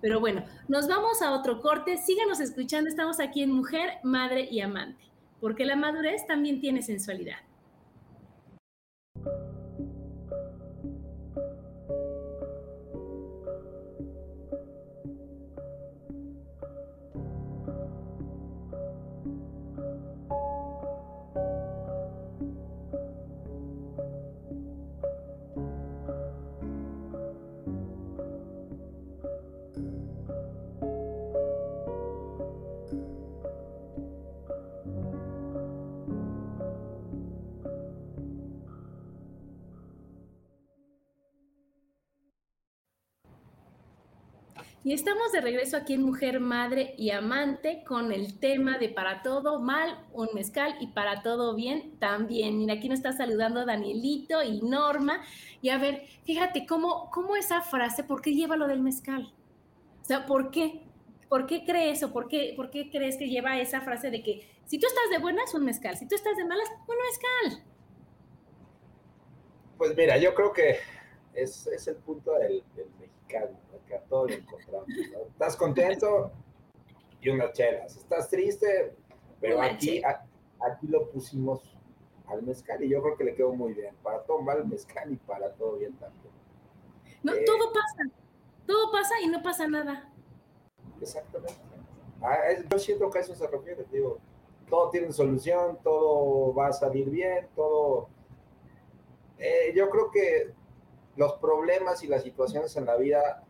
[0.00, 1.96] Pero bueno, nos vamos a otro corte.
[1.96, 5.02] Síganos escuchando, estamos aquí en Mujer, Madre y Amante,
[5.40, 7.38] porque la madurez también tiene sensualidad.
[44.86, 49.20] Y estamos de regreso aquí en Mujer, Madre y Amante con el tema de para
[49.20, 52.56] todo mal, un mezcal y para todo bien también.
[52.56, 55.24] Mira, aquí nos está saludando Danielito y Norma.
[55.60, 59.34] Y a ver, fíjate cómo, cómo esa frase, ¿por qué lleva lo del mezcal?
[60.02, 60.84] O sea, ¿por qué?
[61.28, 64.48] ¿Por qué crees o por qué, por qué crees que lleva esa frase de que
[64.66, 67.64] si tú estás de buenas, un mezcal, si tú estás de malas, un mezcal?
[69.78, 70.76] Pues mira, yo creo que
[71.34, 74.88] es, es el punto del, del mexicano que a todos lo encontramos.
[75.28, 76.30] Estás contento
[77.20, 77.96] y unas chelas.
[77.96, 78.94] Estás triste,
[79.40, 81.60] pero aquí, aquí lo pusimos
[82.26, 83.94] al mezcal y yo creo que le quedó muy bien.
[84.02, 86.32] Para todo mal mezcal y para todo bien también.
[87.22, 88.10] No, eh, todo pasa.
[88.66, 90.12] Todo pasa y no pasa nada.
[91.00, 91.54] Exactamente.
[92.22, 92.38] Ah,
[92.70, 94.18] yo siento que a eso se refiere, digo,
[94.68, 98.08] todo tiene solución, todo va a salir bien, todo...
[99.38, 100.54] Eh, yo creo que
[101.16, 103.45] los problemas y las situaciones en la vida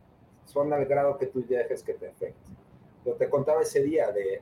[0.47, 2.57] son al grado que tú dejes que te afecten.
[3.05, 4.41] Yo te contaba ese día de,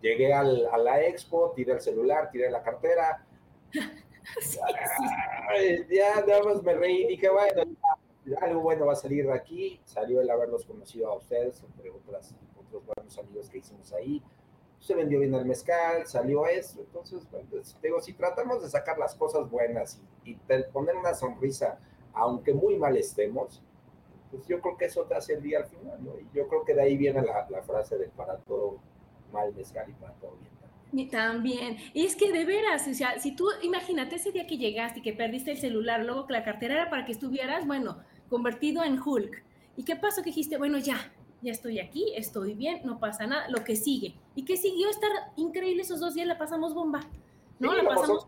[0.00, 3.24] llegué al, a la expo, tiré el celular, tiré la cartera.
[5.88, 7.62] Ya nada más me reí y dije, bueno,
[8.42, 9.80] algo bueno va a salir de aquí.
[9.86, 14.22] Salió el haberlos conocido a ustedes, entre otras, otros buenos amigos que hicimos ahí.
[14.80, 16.80] Se vendió bien el mezcal, salió eso.
[16.80, 20.34] Entonces, pues, digo, si tratamos de sacar las cosas buenas y, y
[20.74, 21.78] poner una sonrisa,
[22.12, 23.62] aunque muy mal estemos,
[24.30, 26.18] pues yo creo que eso te hace el día al final, ¿no?
[26.18, 28.78] Y yo creo que de ahí viene la, la frase de para todo
[29.32, 30.58] mal mezcal y para todo bien.
[30.92, 34.56] Y también, y es que de veras, o sea, si tú, imagínate ese día que
[34.56, 37.98] llegaste y que perdiste el celular, luego que la cartera era para que estuvieras, bueno,
[38.30, 39.42] convertido en Hulk.
[39.76, 40.22] ¿Y qué pasó?
[40.22, 41.12] Que dijiste, bueno, ya,
[41.42, 44.14] ya estoy aquí, estoy bien, no pasa nada, lo que sigue.
[44.34, 44.88] ¿Y qué siguió?
[44.88, 47.00] Estar increíble esos dos días, la pasamos bomba,
[47.58, 47.74] ¿no?
[47.74, 48.26] la pasamos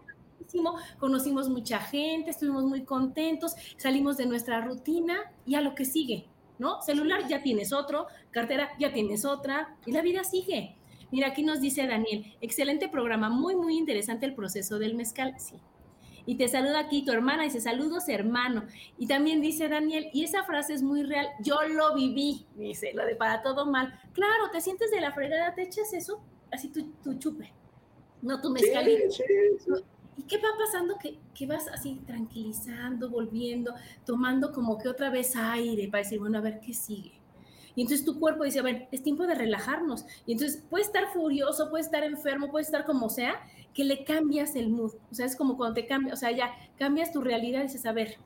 [0.99, 5.17] conocimos mucha gente, estuvimos muy contentos, salimos de nuestra rutina
[5.47, 6.27] y a lo que sigue,
[6.59, 6.83] ¿no?
[6.83, 10.77] Celular ya tienes otro, cartera ya tienes otra y la vida sigue.
[11.13, 15.57] Mira, aquí nos dice Daniel, excelente programa, muy, muy interesante el proceso del mezcal, sí.
[16.27, 18.65] Y te saluda aquí tu hermana, dice saludos hermano.
[18.99, 23.05] Y también dice Daniel, y esa frase es muy real, yo lo viví, dice, lo
[23.05, 23.99] de para todo mal.
[24.13, 26.23] Claro, te sientes de la fregada, te echas eso,
[26.53, 27.53] así tu, chupe,
[28.23, 28.89] no tu mezcal.
[30.21, 30.99] ¿Y qué va pasando?
[30.99, 33.73] Que, que, vas así tranquilizando, volviendo,
[34.05, 37.13] tomando como que otra vez aire para decir, bueno, a ver qué sigue.
[37.75, 40.05] Y entonces tu cuerpo dice, a ver, es tiempo de relajarnos.
[40.27, 43.41] Y entonces puede estar furioso, puede estar enfermo, puede estar como sea,
[43.73, 44.93] que le cambias el mood.
[45.11, 47.87] O sea, es como cuando te cambias, o sea, ya cambias tu realidad y dices,
[47.87, 48.19] a ver,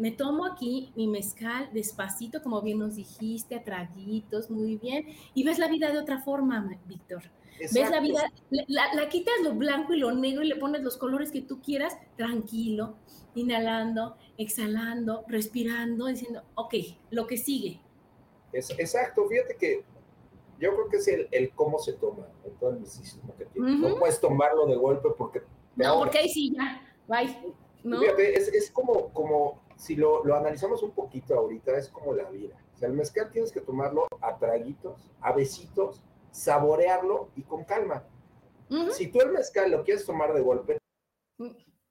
[0.00, 5.44] me tomo aquí mi mezcal despacito, como bien nos dijiste, a traguitos, muy bien, y
[5.44, 7.22] ves la vida de otra forma, Víctor.
[7.58, 11.30] Ves la vida, la, quitas lo blanco y lo negro y le pones los colores
[11.30, 12.96] que tú quieras, tranquilo,
[13.34, 16.74] inhalando, exhalando, respirando, diciendo, ok,
[17.10, 17.82] lo que sigue.
[18.54, 19.84] Es, exacto, fíjate que
[20.58, 23.76] yo creo que es el, cómo se toma, en todo el misticismo que tiene.
[23.76, 25.42] No puedes tomarlo de golpe porque...
[25.76, 27.36] No, porque ahí sí, ya, bye.
[27.82, 32.28] Fíjate, es, es, como, como, si lo, lo, analizamos un poquito ahorita, es como la
[32.28, 32.54] vida.
[32.74, 38.04] O sea, el mezcal tienes que tomarlo a traguitos, a besitos, saborearlo y con calma.
[38.92, 40.78] Si tú el mezcal lo quieres tomar de golpe,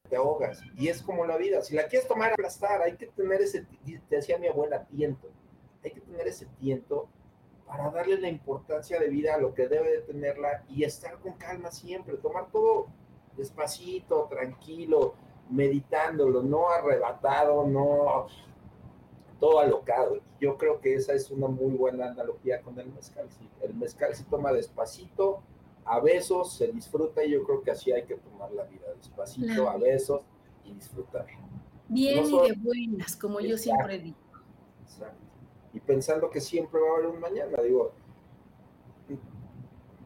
[0.07, 0.61] te ahogas.
[0.77, 1.63] Y es como la vida.
[1.63, 3.65] Si la quieres tomar aplastar, hay que tener ese,
[4.07, 5.29] te decía mi abuela, tiento.
[5.83, 7.09] Hay que tener ese tiento
[7.65, 11.33] para darle la importancia de vida a lo que debe de tenerla y estar con
[11.33, 12.85] calma siempre, tomar todo
[13.35, 15.15] despacito, tranquilo,
[15.49, 18.27] meditándolo, no arrebatado, no
[19.39, 20.19] todo alocado.
[20.39, 23.27] Yo creo que esa es una muy buena analogía con el mezcal.
[23.61, 25.41] El mezcal se toma despacito,
[25.85, 29.69] a besos, se disfruta y yo creo que así hay que tomar la vida, despacito,
[29.69, 30.21] a besos
[30.65, 31.25] y disfrutar.
[31.87, 34.17] Bien y de buenas, como yo siempre digo.
[34.83, 35.29] Exacto
[35.73, 37.61] y pensando que siempre va a haber un mañana.
[37.61, 37.91] Digo,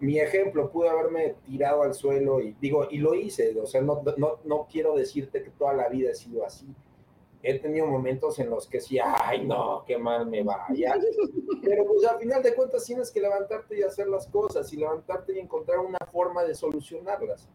[0.04, 4.04] mi ejemplo, pude haberme tirado al suelo y digo, y lo hice, o sea, no,
[4.18, 6.68] no, no quiero decirte que toda la vida he sido así.
[7.42, 10.96] He tenido momentos en los que sí, ay, no, qué mal me vaya.
[11.64, 15.36] Pero pues al final de cuentas tienes que levantarte y hacer las cosas y levantarte
[15.36, 17.48] y encontrar una forma de solucionarlas.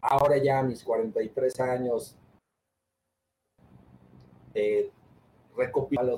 [0.00, 2.16] Ahora ya a mis 43 años,
[4.54, 4.90] eh,
[5.56, 6.16] recopilando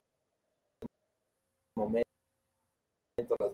[1.76, 2.09] momentos, las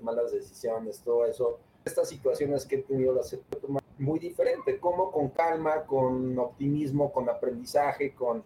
[0.07, 1.59] malas decisiones, todo eso.
[1.85, 7.13] Estas situaciones que he tenido las he tomado muy diferente, como con calma, con optimismo,
[7.13, 8.43] con aprendizaje, con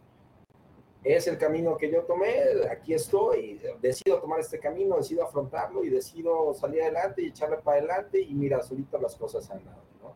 [1.03, 2.35] es el camino que yo tomé,
[2.71, 7.79] aquí estoy, decido tomar este camino, decido afrontarlo y decido salir adelante y echarle para
[7.79, 10.15] adelante y mira, solito las cosas han dado, ¿no?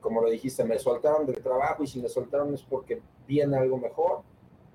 [0.00, 3.76] Como lo dijiste, me soltaron del trabajo y si me soltaron es porque viene algo
[3.76, 4.22] mejor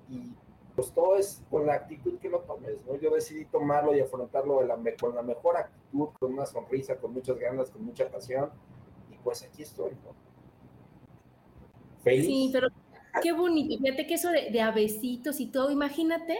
[0.08, 0.32] y
[0.74, 2.96] pues todo es con la actitud que lo tomes, ¿no?
[2.96, 4.60] Yo decidí tomarlo y afrontarlo
[4.98, 8.50] con la mejor actitud, con una sonrisa, con muchas ganas, con mucha pasión,
[9.10, 9.92] y pues aquí estoy.
[12.02, 12.26] Feliz.
[12.26, 12.68] Sí, pero
[13.22, 16.38] qué bonito, fíjate que eso de, de abecitos y todo, imagínate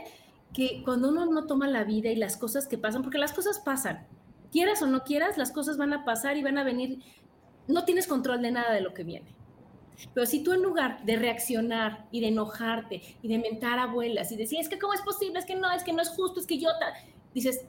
[0.53, 3.59] que cuando uno no toma la vida y las cosas que pasan, porque las cosas
[3.61, 4.07] pasan,
[4.51, 7.03] quieras o no quieras, las cosas van a pasar y van a venir,
[7.69, 9.35] no tienes control de nada de lo que viene.
[10.15, 14.37] Pero si tú en lugar de reaccionar y de enojarte y de mentar abuelas y
[14.37, 16.47] decir, es que cómo es posible, es que no, es que no es justo, es
[16.47, 16.69] que yo,
[17.35, 17.65] dices,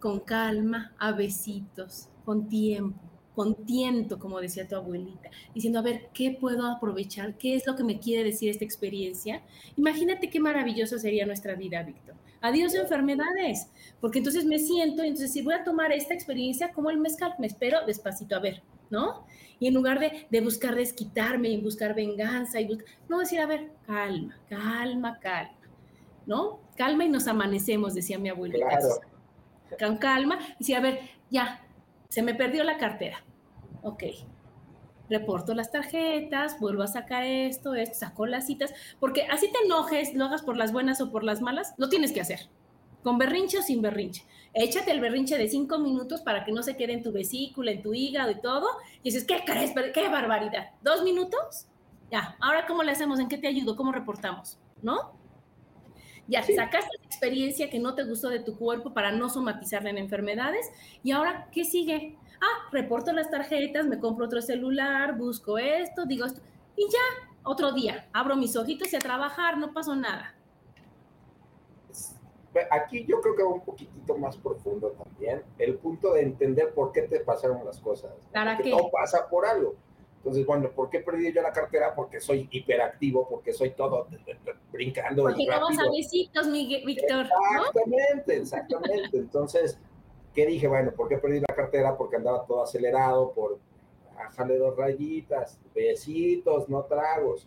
[0.00, 3.00] con calma, a besitos, con tiempo,
[3.34, 7.36] con tiento, como decía tu abuelita, diciendo, a ver, ¿qué puedo aprovechar?
[7.36, 9.42] ¿Qué es lo que me quiere decir esta experiencia?
[9.76, 12.14] Imagínate qué maravillosa sería nuestra vida, Víctor.
[12.40, 13.68] Adiós enfermedades,
[14.00, 17.46] porque entonces me siento, entonces si voy a tomar esta experiencia como el mezcal, me
[17.46, 18.62] espero despacito, a ver,
[18.94, 19.26] ¿no?
[19.58, 22.78] Y en lugar de, de buscar desquitarme y buscar venganza, y
[23.08, 25.58] no decir, a ver, calma, calma, calma,
[26.26, 26.60] ¿no?
[26.76, 28.66] Calma y nos amanecemos, decía mi abuelita.
[28.66, 28.88] Claro.
[29.78, 31.60] Con calma, decir, a ver, ya,
[32.08, 33.24] se me perdió la cartera.
[33.82, 34.04] Ok.
[35.10, 40.14] Reporto las tarjetas, vuelvo a sacar esto, esto, saco las citas, porque así te enojes,
[40.14, 42.48] lo hagas por las buenas o por las malas, lo tienes que hacer
[43.04, 44.24] con berrinche o sin berrinche.
[44.54, 47.82] Échate el berrinche de cinco minutos para que no se quede en tu vesícula, en
[47.82, 48.66] tu hígado y todo.
[49.02, 49.72] Y dices, ¿qué crees?
[49.92, 50.70] ¿Qué barbaridad?
[50.82, 51.66] ¿Dos minutos?
[52.10, 53.20] Ya, ahora ¿cómo le hacemos?
[53.20, 53.76] ¿En qué te ayudo?
[53.76, 54.58] ¿Cómo reportamos?
[54.82, 55.12] ¿No?
[56.26, 59.98] Ya, sacaste la experiencia que no te gustó de tu cuerpo para no somatizarla en
[59.98, 60.70] enfermedades.
[61.02, 62.16] Y ahora, ¿qué sigue?
[62.40, 66.40] Ah, reporto las tarjetas, me compro otro celular, busco esto, digo esto.
[66.76, 70.33] Y ya, otro día, abro mis ojitos y a trabajar, no pasó nada
[72.70, 76.92] aquí yo creo que va un poquitito más profundo también, el punto de entender por
[76.92, 78.12] qué te pasaron las cosas.
[78.32, 78.70] ¿Para qué?
[78.70, 79.74] todo pasa por algo.
[80.18, 81.94] Entonces, bueno, ¿por qué perdí yo la cartera?
[81.94, 84.06] Porque soy hiperactivo, porque soy todo
[84.72, 85.24] brincando.
[85.24, 87.26] Porque vamos a besitos, Víctor.
[87.26, 89.18] Exactamente, exactamente.
[89.18, 89.78] Entonces,
[90.32, 90.66] ¿qué dije?
[90.66, 91.94] Bueno, ¿por qué perdí la cartera?
[91.96, 93.58] Porque andaba todo acelerado, por
[94.16, 97.46] bajarle dos rayitas, besitos, no tragos.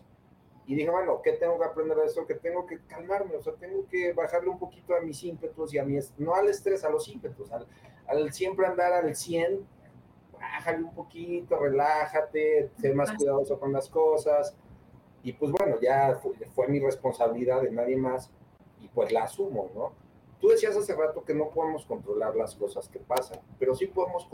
[0.68, 2.26] Y dije, bueno, ¿qué tengo que aprender de eso?
[2.26, 5.78] Que tengo que calmarme, o sea, tengo que bajarle un poquito a mis ímpetus y
[5.78, 9.66] a mi, no al estrés, a los ímpetus, al, siempre andar al 100,
[10.38, 14.54] bájale un poquito, relájate, sé más cuidadoso con las cosas.
[15.22, 16.20] Y pues bueno, ya
[16.54, 18.30] fue, mi responsabilidad de nadie más
[18.78, 19.92] y pues la asumo, ¿no?
[20.38, 24.28] Tú decías hace rato que no podemos controlar las cosas que pasan, pero sí podemos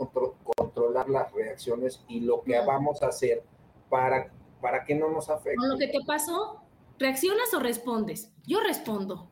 [0.57, 3.41] controlar las reacciones y lo que vamos a hacer
[3.89, 4.29] para
[4.61, 5.57] para que no nos afecte.
[5.57, 6.61] Con lo que te pasó,
[6.99, 8.31] ¿reaccionas o respondes?
[8.45, 9.29] Yo respondo.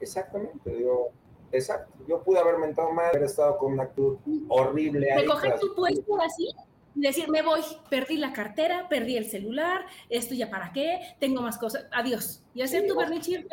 [0.00, 1.10] Exactamente, digo,
[1.52, 1.92] exacto.
[2.06, 5.14] Yo pude haber mentado mal, haber estado con una actitud horrible.
[5.14, 6.50] Recoger tu puesto así
[6.94, 11.42] y decir, me voy, perdí la cartera, perdí el celular, esto ya para qué, tengo
[11.42, 12.42] más cosas, adiós.
[12.54, 13.46] Y hacer tu berrinche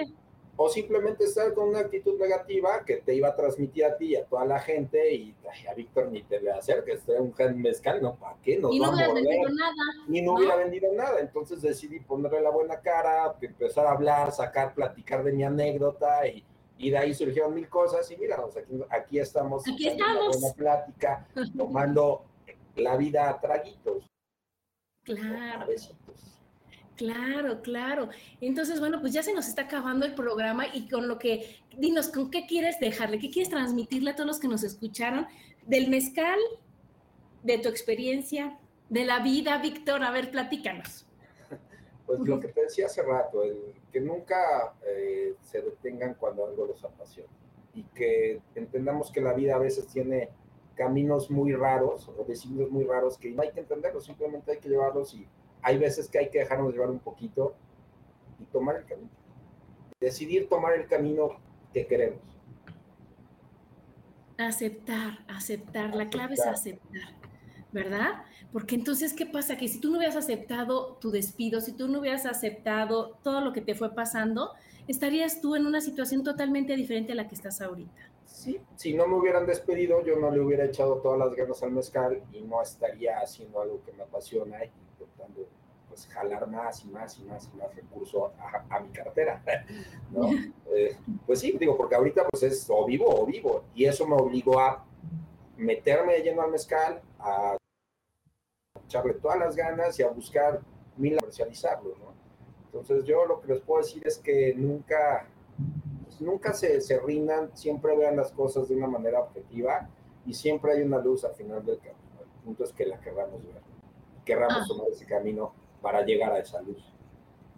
[0.58, 4.16] o simplemente estar con una actitud negativa que te iba a transmitir a ti y
[4.16, 5.36] a toda la gente y
[5.70, 8.58] a Víctor ni te le acerques, trae un gen mezcal, no, ¿para qué?
[8.58, 9.74] Nos y no hubiera vendido nada.
[10.08, 14.74] Y no, hubiera vendido nada, entonces decidí ponerle la buena cara, empezar a hablar, sacar,
[14.74, 16.45] platicar de mi anécdota y,
[16.78, 20.38] y de ahí surgieron mil cosas y mira, aquí, aquí estamos, aquí estamos.
[20.38, 21.28] Una plática,
[21.58, 22.24] tomando
[22.76, 24.06] la vida a traguitos.
[25.03, 25.68] Claro.
[26.96, 28.10] Claro, claro.
[28.39, 32.08] Entonces, bueno, pues ya se nos está acabando el programa y con lo que, dinos,
[32.08, 33.20] ¿con qué quieres dejarle?
[33.20, 35.28] ¿Qué quieres transmitirle a todos los que nos escucharon
[35.66, 36.39] del mezcal,
[37.43, 38.58] de tu experiencia,
[38.89, 40.04] de la vida, Víctor?
[40.04, 41.06] A ver, platícanos.
[42.06, 43.41] Pues lo que te decía hace rato,
[43.91, 47.30] que nunca eh, se detengan cuando algo los apasiona
[47.74, 50.30] y que entendamos que la vida a veces tiene
[50.76, 54.70] caminos muy raros o designios muy raros que no hay que entenderlos, simplemente hay que
[54.70, 55.28] llevarlos y
[55.66, 57.55] hay veces que hay que dejarnos llevar un poquito
[58.39, 59.09] y tomar el camino.
[59.99, 61.39] Decidir tomar el camino
[61.74, 62.22] que queremos.
[64.38, 65.95] Aceptar, aceptar.
[65.95, 67.16] La clave es aceptar,
[67.72, 68.26] ¿verdad?
[68.53, 69.57] Porque entonces, ¿qué pasa?
[69.57, 73.51] Que si tú no hubieras aceptado tu despido, si tú no hubieras aceptado todo lo
[73.51, 74.51] que te fue pasando,
[74.88, 78.11] estarías tú en una situación totalmente diferente a la que estás ahorita.
[78.28, 81.72] Sí, si no me hubieran despedido, yo no le hubiera echado todas las ganas al
[81.72, 85.47] mezcal y no estaría haciendo algo que me apasiona y intentando
[85.96, 88.32] pues jalar más y más y más y más recursos
[88.70, 89.41] a, mi cartera,
[90.12, 90.30] ¿no?
[90.74, 94.16] Eh, pues sí, digo, porque ahorita pues es o vivo o vivo y eso me
[94.16, 94.84] obligó a
[95.56, 97.56] meterme de lleno al mezcal, a
[98.86, 100.60] echarle todas las ganas y a buscar
[100.98, 102.14] mil comercializarlo, ¿no?
[102.66, 105.30] Entonces yo lo que les puedo decir es que nunca,
[106.04, 109.88] pues, nunca se, se rindan, siempre vean las cosas de una manera objetiva
[110.26, 112.20] y siempre hay una luz al final del camino.
[112.20, 113.64] El punto es que la querramos ver
[114.26, 114.66] querramos ah.
[114.68, 115.54] tomar ese camino
[115.86, 116.83] para llegar a esa luz.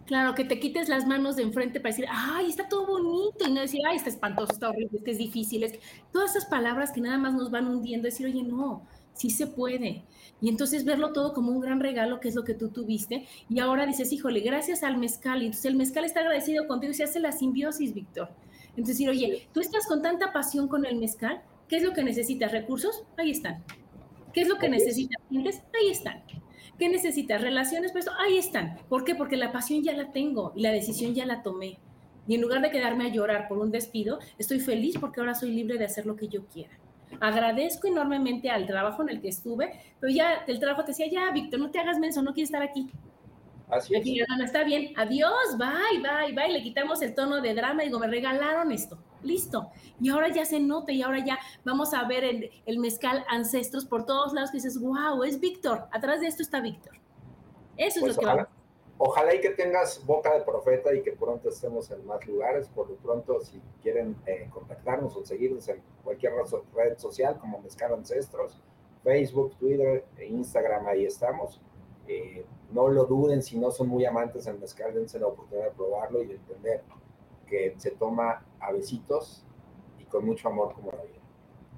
[0.04, 3.50] Claro, que te quites las manos de enfrente para decir, ay, está todo bonito, y
[3.50, 5.80] no decir, ay, está espantoso, está horrible, es que es difícil, es que...
[6.12, 8.82] todas esas palabras que nada más nos van hundiendo, decir, oye, no,
[9.14, 10.04] sí se puede.
[10.42, 13.60] Y entonces verlo todo como un gran regalo, que es lo que tú tuviste, y
[13.60, 17.04] ahora dices, híjole, gracias al mezcal, y entonces el mezcal está agradecido contigo y se
[17.04, 18.28] hace la simbiosis, Víctor.
[18.70, 22.04] Entonces decir, oye, tú estás con tanta pasión con el mezcal, ¿qué es lo que
[22.04, 22.52] necesitas?
[22.52, 23.04] ¿Recursos?
[23.16, 23.64] Ahí están.
[24.34, 25.22] ¿Qué es lo que necesitas?
[25.30, 26.22] Ahí están.
[26.78, 27.40] ¿Qué necesitas?
[27.40, 28.78] Relaciones, pues ahí están.
[28.88, 29.14] ¿Por qué?
[29.14, 31.78] Porque la pasión ya la tengo y la decisión ya la tomé.
[32.28, 35.50] Y en lugar de quedarme a llorar por un despido, estoy feliz porque ahora soy
[35.50, 36.78] libre de hacer lo que yo quiera.
[37.20, 41.30] Agradezco enormemente al trabajo en el que estuve, pero ya el trabajo te decía, ya,
[41.32, 42.90] Víctor, no te hagas menso, no quieres estar aquí.
[43.70, 44.00] Así es.
[44.00, 46.52] Aquí, no, está bien, adiós, bye, bye, bye.
[46.52, 49.70] Le quitamos el tono de drama y digo, me regalaron esto listo.
[50.00, 53.84] Y ahora ya se nota y ahora ya vamos a ver el, el mezcal ancestros
[53.84, 56.94] por todos lados que dices, wow, es Víctor, atrás de esto está Víctor.
[57.76, 58.48] Eso es pues lo que ojalá,
[59.00, 62.68] Ojalá y que tengas boca de profeta y que pronto estemos en más lugares.
[62.68, 66.32] Por lo pronto, si quieren eh, contactarnos o seguirnos en cualquier
[66.74, 68.60] red social como Mezcal Ancestros,
[69.04, 71.60] Facebook, Twitter e Instagram, ahí estamos.
[72.08, 75.76] Eh, no lo duden si no son muy amantes del mezcal, dense la oportunidad de
[75.76, 76.82] probarlo y de entender
[77.48, 79.44] que se toma a besitos
[79.98, 81.18] y con mucho amor como la vida.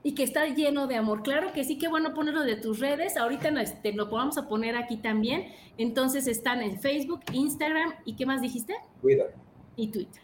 [0.02, 1.22] Y que está lleno de amor.
[1.22, 3.16] Claro que sí, qué bueno ponerlo de tus redes.
[3.16, 5.52] Ahorita te este, lo vamos a poner aquí también.
[5.76, 8.74] Entonces están en Facebook, Instagram y ¿qué más dijiste?
[9.02, 9.34] Twitter.
[9.76, 10.22] Y Twitter.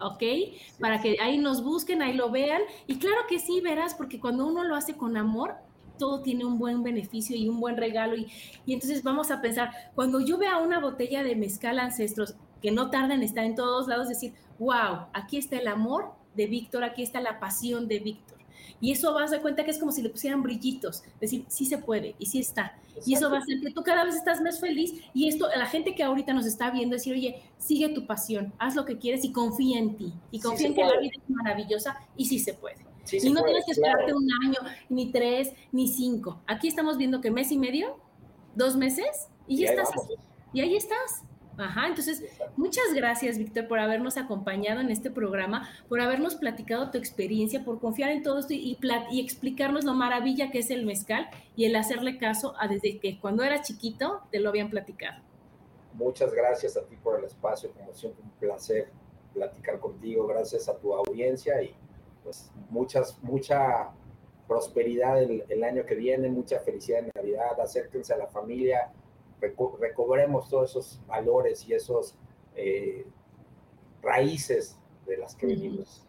[0.00, 0.22] ¿ok?
[0.78, 2.62] Para que ahí nos busquen, ahí lo vean.
[2.86, 5.54] Y claro que sí, verás, porque cuando uno lo hace con amor,
[5.98, 8.16] todo tiene un buen beneficio y un buen regalo.
[8.16, 8.28] Y,
[8.64, 12.90] y entonces vamos a pensar, cuando yo vea una botella de mezcal ancestros, que no
[12.90, 17.02] tarda en estar en todos lados, decir, wow, aquí está el amor de Víctor, aquí
[17.02, 18.36] está la pasión de Víctor.
[18.80, 21.64] Y eso vas a dar cuenta que es como si le pusieran brillitos, decir, sí
[21.64, 22.78] se puede y sí está.
[23.06, 24.92] Y eso va a hacer que tú cada vez estás más feliz.
[25.14, 28.74] Y esto, la gente que ahorita nos está viendo, decir, oye, sigue tu pasión, haz
[28.74, 30.12] lo que quieres y confía en ti.
[30.30, 32.78] Y confía en que la vida es maravillosa y sí se puede.
[33.10, 36.42] y no tienes que esperarte un año, ni tres, ni cinco.
[36.46, 37.96] Aquí estamos viendo que mes y medio,
[38.54, 39.90] dos meses, y ya estás.
[40.52, 41.22] Y ahí estás.
[41.58, 42.22] Ajá, entonces,
[42.56, 47.80] muchas gracias, Víctor, por habernos acompañado en este programa, por habernos platicado tu experiencia, por
[47.80, 48.78] confiar en todo esto y,
[49.12, 53.42] explicarnos lo maravilla que es el mezcal y el hacerle caso a desde que cuando
[53.42, 55.22] era chiquito te lo habían platicado.
[55.94, 58.90] Muchas gracias a ti por el espacio, como siempre, un placer
[59.32, 61.74] platicar contigo, gracias a tu audiencia y
[62.22, 63.90] pues muchas, mucha
[64.46, 68.92] prosperidad el, el año que viene, mucha felicidad en Navidad, acérquense a la familia
[69.40, 72.16] recobremos todos esos valores y esos
[72.54, 73.06] eh,
[74.02, 76.02] raíces de las que venimos.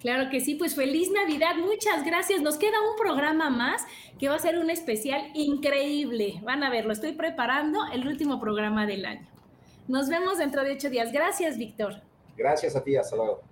[0.00, 2.42] Claro que sí, pues feliz Navidad, muchas gracias.
[2.42, 3.86] Nos queda un programa más
[4.18, 6.40] que va a ser un especial increíble.
[6.42, 9.28] Van a ver, lo estoy preparando, el último programa del año.
[9.86, 11.12] Nos vemos dentro de ocho días.
[11.12, 12.02] Gracias, Víctor.
[12.36, 13.51] Gracias a ti, hasta luego.